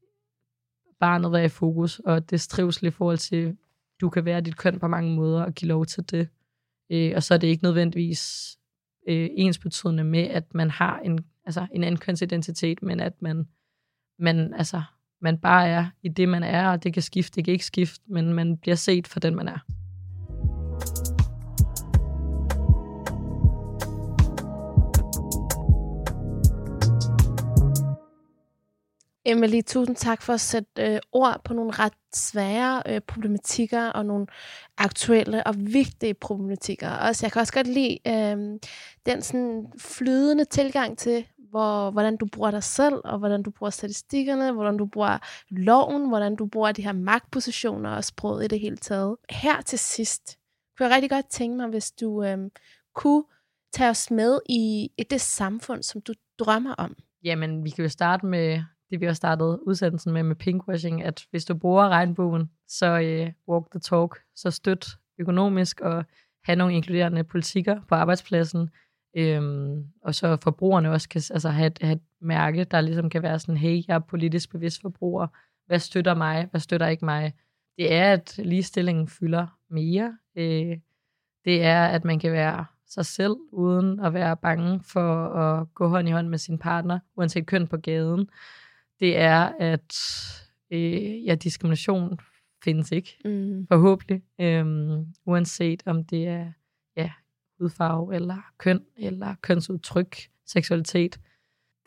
[1.01, 3.57] barnet være i fokus, og det trivsel i forhold til,
[4.01, 6.29] du kan være dit køn på mange måder, og give lov til det.
[6.91, 8.57] Øh, og så er det ikke nødvendigvis
[9.09, 13.49] øh, ensbetydende med, at man har en, altså en anden kønsidentitet, men at man,
[14.19, 14.83] man altså,
[15.21, 18.05] man bare er i det, man er, og det kan skifte, det kan ikke skifte,
[18.07, 19.59] men man bliver set for den, man er.
[29.29, 34.07] Emily, tusind tak for at sætte øh, ord på nogle ret svære øh, problematikker og
[34.07, 34.27] nogle
[34.79, 36.91] aktuelle og vigtige problematikker.
[36.91, 38.37] Også, jeg kan også godt lide øh,
[39.07, 41.27] den sådan flydende tilgang til,
[41.57, 45.19] hvor, hvordan du bruger dig selv, og hvordan du bruger statistikkerne, hvordan du bruger
[45.51, 49.17] loven, hvordan du bruger de her magtpositioner og sproget i det hele taget.
[49.31, 50.39] Her til sidst
[50.77, 52.51] kunne jeg rigtig godt tænke mig, hvis du øhm,
[52.95, 53.25] kunne
[53.73, 56.97] tage os med i, i det samfund, som du drømmer om.
[57.25, 61.25] Jamen, vi kan jo starte med det, vi har startet udsendelsen med med pinkwashing, at
[61.31, 64.87] hvis du bruger regnbuen, så øh, walk the talk, så støt
[65.19, 66.05] økonomisk og
[66.45, 68.71] have nogle inkluderende politikker på arbejdspladsen,
[69.17, 73.23] øhm, og så forbrugerne også kan altså, have, et, have et mærke, der ligesom kan
[73.23, 75.27] være sådan, hey, jeg er politisk bevidst forbruger,
[75.67, 77.33] hvad støtter mig, hvad støtter ikke mig.
[77.77, 80.19] Det er, at ligestillingen fylder mere.
[80.37, 80.77] Øh,
[81.45, 85.89] det er, at man kan være sig selv, uden at være bange for at gå
[85.89, 88.29] hånd i hånd med sin partner, uanset køn på gaden
[89.01, 89.95] det er, at
[90.71, 92.19] øh, ja, diskrimination
[92.65, 93.67] findes ikke, mm.
[93.67, 96.53] forhåbentlig, øhm, uanset om det er
[97.59, 101.21] hudfarve, eller køn, eller kønsudtryk, seksualitet.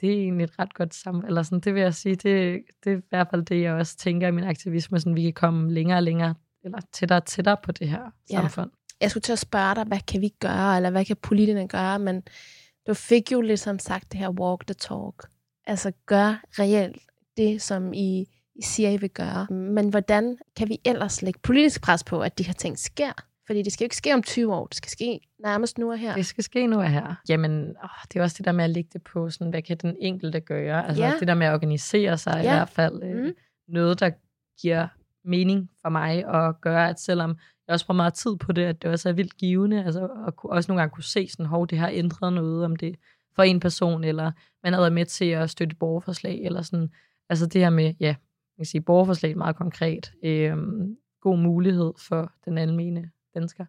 [0.02, 2.94] Det er egentlig et ret godt sammen, eller sådan, det vil jeg sige, det, det
[2.94, 5.74] er i hvert fald det, jeg også tænker i min aktivisme, sådan vi kan komme
[5.74, 8.42] længere og længere, eller tættere og tættere på det her ja.
[8.42, 8.72] samfund.
[9.02, 12.00] Jeg skulle til at spørge dig, hvad kan vi gøre, eller hvad kan politikerne gøre,
[12.00, 12.24] men
[12.88, 15.28] du fik jo ligesom sagt det her walk the talk.
[15.66, 17.02] Altså gør reelt
[17.38, 19.48] det, som I, I siger, I vil gøre.
[19.50, 23.12] Men hvordan kan vi ellers lægge politisk pres på, at de her ting sker?
[23.50, 25.98] Fordi det skal jo ikke ske om 20 år, det skal ske nærmest nu og
[25.98, 26.16] her.
[26.16, 27.16] Det skal ske nu og her.
[27.30, 29.78] Jamen, åh, det er også det der med at lægge det på, sådan, hvad kan
[29.78, 30.88] den enkelte gøre?
[30.88, 31.14] Altså ja.
[31.20, 32.40] det der med at organisere sig ja.
[32.40, 33.04] i hvert fald.
[33.04, 33.32] Øh, mm.
[33.68, 34.12] Noget, der
[34.62, 34.88] giver
[35.24, 37.38] mening for mig, og gøre, at selvom
[37.68, 40.34] jeg også bruger meget tid på det, at det også er vildt givende, altså at
[40.44, 42.96] også nogle gange kunne se sådan, hov, det har ændret noget, om det
[43.36, 44.32] for en person, eller
[44.64, 46.90] man har været med til at støtte borgerforslag, eller sådan,
[47.30, 48.16] Altså det her med, ja, jeg
[48.58, 50.12] kan sige, borgerforslag meget konkret.
[50.24, 53.66] Øhm, god mulighed for den almene dansker.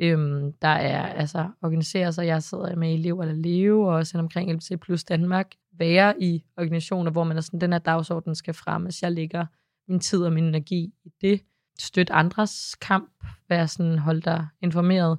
[0.00, 4.18] Øhm, der er altså organiseret sig, jeg sidder med i Lev eller Leve, og også
[4.18, 8.54] omkring LBC plus Danmark, være i organisationer, hvor man er sådan, den her dagsorden skal
[8.54, 9.02] fremmes.
[9.02, 9.46] Jeg lægger
[9.88, 11.40] min tid og min energi i det.
[11.78, 15.18] Støtte andres kamp, være sådan, hold dig informeret.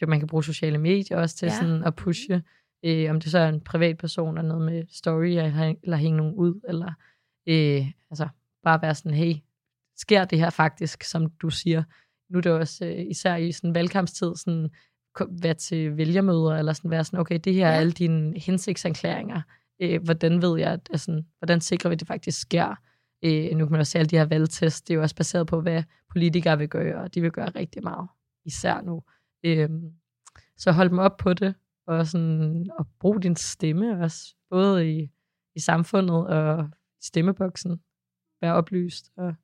[0.00, 1.54] Det, man kan bruge sociale medier også til ja.
[1.54, 2.42] sådan at pushe,
[2.84, 6.16] øh, om det så er en privat person, eller noget med story, eller, eller hænge
[6.16, 6.92] nogen ud, eller
[7.46, 8.28] øh, altså
[8.64, 9.34] bare være sådan, hey,
[9.96, 11.82] sker det her faktisk, som du siger,
[12.32, 14.70] nu er det også øh, især i sådan valgkampstid, sådan,
[15.42, 17.74] være til vælgermøder, eller sådan være sådan, okay, det her ja.
[17.74, 19.42] er alle dine hensigtserklæringer.
[19.82, 22.74] Øh, hvordan ved jeg, at, altså, hvordan sikrer vi, at det faktisk sker?
[23.24, 25.46] Øh, nu kan man også se alle de her valgtest, det er jo også baseret
[25.46, 28.08] på, hvad politikere vil gøre, og de vil gøre rigtig meget,
[28.44, 29.02] især nu.
[29.44, 29.70] Øh,
[30.56, 31.54] så hold dem op på det,
[31.86, 35.10] og, sådan, og brug din stemme også, både i,
[35.54, 36.64] i samfundet og
[37.00, 37.80] i stemmeboksen.
[38.40, 39.34] Vær oplyst og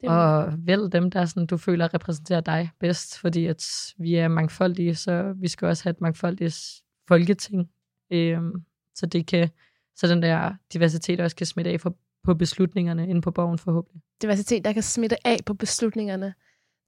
[0.00, 4.28] det og vælg dem, der sådan, du føler repræsenterer dig bedst, fordi at vi er
[4.28, 7.70] mangfoldige, så vi skal også have et mangfoldigt folketing,
[8.10, 9.50] øhm, så det kan,
[9.96, 14.02] så den der diversitet også kan smitte af for, på beslutningerne inde på borgen forhåbentlig.
[14.22, 16.34] Diversitet, der kan smitte af på beslutningerne.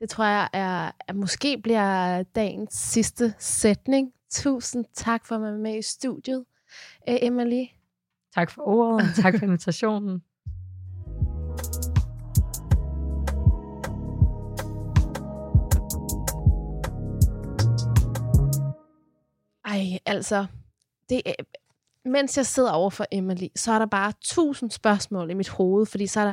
[0.00, 4.12] Det tror jeg er, at måske bliver dagens sidste sætning.
[4.30, 6.44] Tusind tak for at være med i studiet,
[7.06, 7.64] Emily.
[8.34, 10.22] Tak for ordet, tak for invitationen.
[19.70, 20.46] Ej, altså,
[21.08, 21.32] det, er,
[22.04, 25.86] mens jeg sidder over for Emily, så er der bare tusind spørgsmål i mit hoved,
[25.86, 26.32] fordi så er der,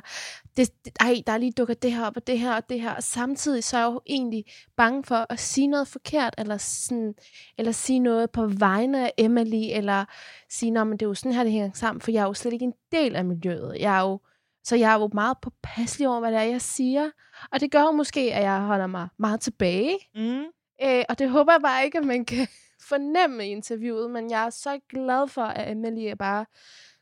[0.57, 2.81] det, det, ej, der er lige dukket det her op, og det her, og det
[2.81, 4.45] her, og samtidig så er jeg jo egentlig
[4.77, 7.13] bange for at sige noget forkert, eller, sådan,
[7.57, 10.05] eller sige noget på vegne af Emily, eller
[10.49, 12.53] sige, men det er jo sådan her, det hænger sammen, for jeg er jo slet
[12.53, 13.77] ikke en del af miljøet.
[13.79, 14.19] Jeg er jo,
[14.63, 17.09] så jeg er jo meget påpasselig over, hvad det er, jeg siger,
[17.51, 20.43] og det gør jo måske, at jeg holder mig meget tilbage, mm.
[20.83, 22.47] øh, og det håber jeg bare ikke, at man kan
[22.79, 26.45] fornemme i interviewet, men jeg er så glad for, at Emilie bare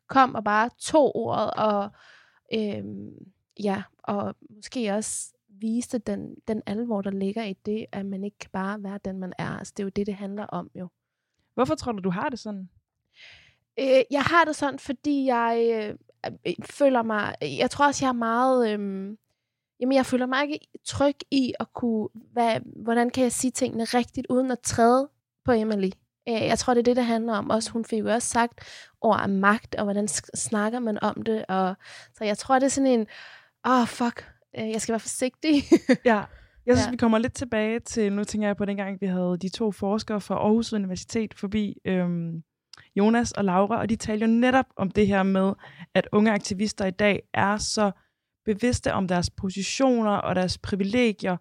[0.07, 1.89] kom og bare tog ordet, og
[2.53, 3.09] øhm,
[3.63, 8.38] ja, og måske også viste den, den alvor, der ligger i det, at man ikke
[8.38, 9.49] kan bare være den, man er.
[9.49, 10.88] Altså, det er jo det, det handler om jo.
[11.53, 12.69] Hvorfor tror du, du har det sådan?
[13.80, 17.36] Øh, jeg har det sådan, fordi jeg øh, føler mig...
[17.41, 18.69] Jeg tror også, jeg er meget...
[18.69, 19.17] Øh,
[19.80, 22.09] jamen, jeg føler mig ikke tryg i at kunne...
[22.13, 25.09] Hvad, hvordan kan jeg sige tingene rigtigt, uden at træde
[25.46, 25.89] på Emily.
[26.30, 27.50] Øh, jeg tror, det er det, det handler om.
[27.50, 28.60] Også, hun fik jo også sagt
[29.02, 31.46] over af magt, og hvordan snakker man om det.
[31.48, 31.76] Og,
[32.14, 33.08] så jeg tror, det er sådan en,
[33.68, 35.64] åh, oh, fuck, øh, jeg skal være forsigtig.
[36.06, 36.24] ja,
[36.66, 36.91] jeg synes, ja.
[36.91, 39.72] vi kommer lidt tilbage til, nu tænker jeg på den gang, vi havde de to
[39.72, 42.43] forskere fra Aarhus Universitet forbi, øhm,
[42.96, 45.54] Jonas og Laura, og de taler jo netop om det her med,
[45.93, 47.91] at unge aktivister i dag er så
[48.46, 51.38] bevidste om deres positioner og deres privilegier,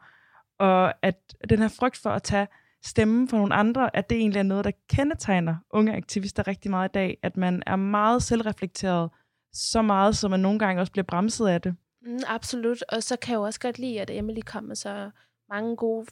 [0.58, 1.16] og at
[1.50, 2.46] den her frygt for at tage
[2.84, 6.88] stemme for nogle andre, at det egentlig er noget, der kendetegner unge aktivister rigtig meget
[6.88, 9.10] i dag, at man er meget selvreflekteret,
[9.52, 11.76] så meget, som man nogle gange også bliver bremset af det.
[12.02, 15.10] Mm, absolut, og så kan jeg jo også godt lide, at Emily kom med så
[15.48, 16.06] mange gode,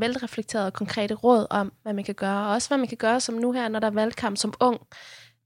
[0.00, 3.20] velreflekterede og konkrete råd om, hvad man kan gøre, og også hvad man kan gøre
[3.20, 4.80] som nu her, når der er valgkamp som ung.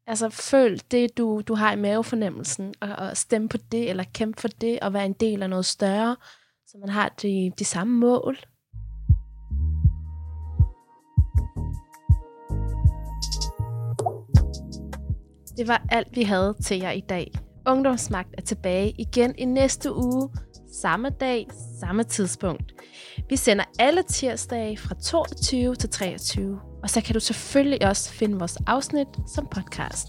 [0.07, 4.41] Altså føl det, du, du har i mavefornemmelsen, og, og stemme på det, eller kæmpe
[4.41, 6.17] for det, og være en del af noget større,
[6.67, 8.39] så man har de, de samme mål.
[15.61, 17.33] Det var alt, vi havde til jer i dag.
[17.67, 20.31] Ungdomsmagt er tilbage igen i næste uge,
[20.73, 21.47] samme dag,
[21.81, 22.73] samme tidspunkt.
[23.29, 28.39] Vi sender alle tirsdage fra 22 til 23, og så kan du selvfølgelig også finde
[28.39, 30.09] vores afsnit som podcast.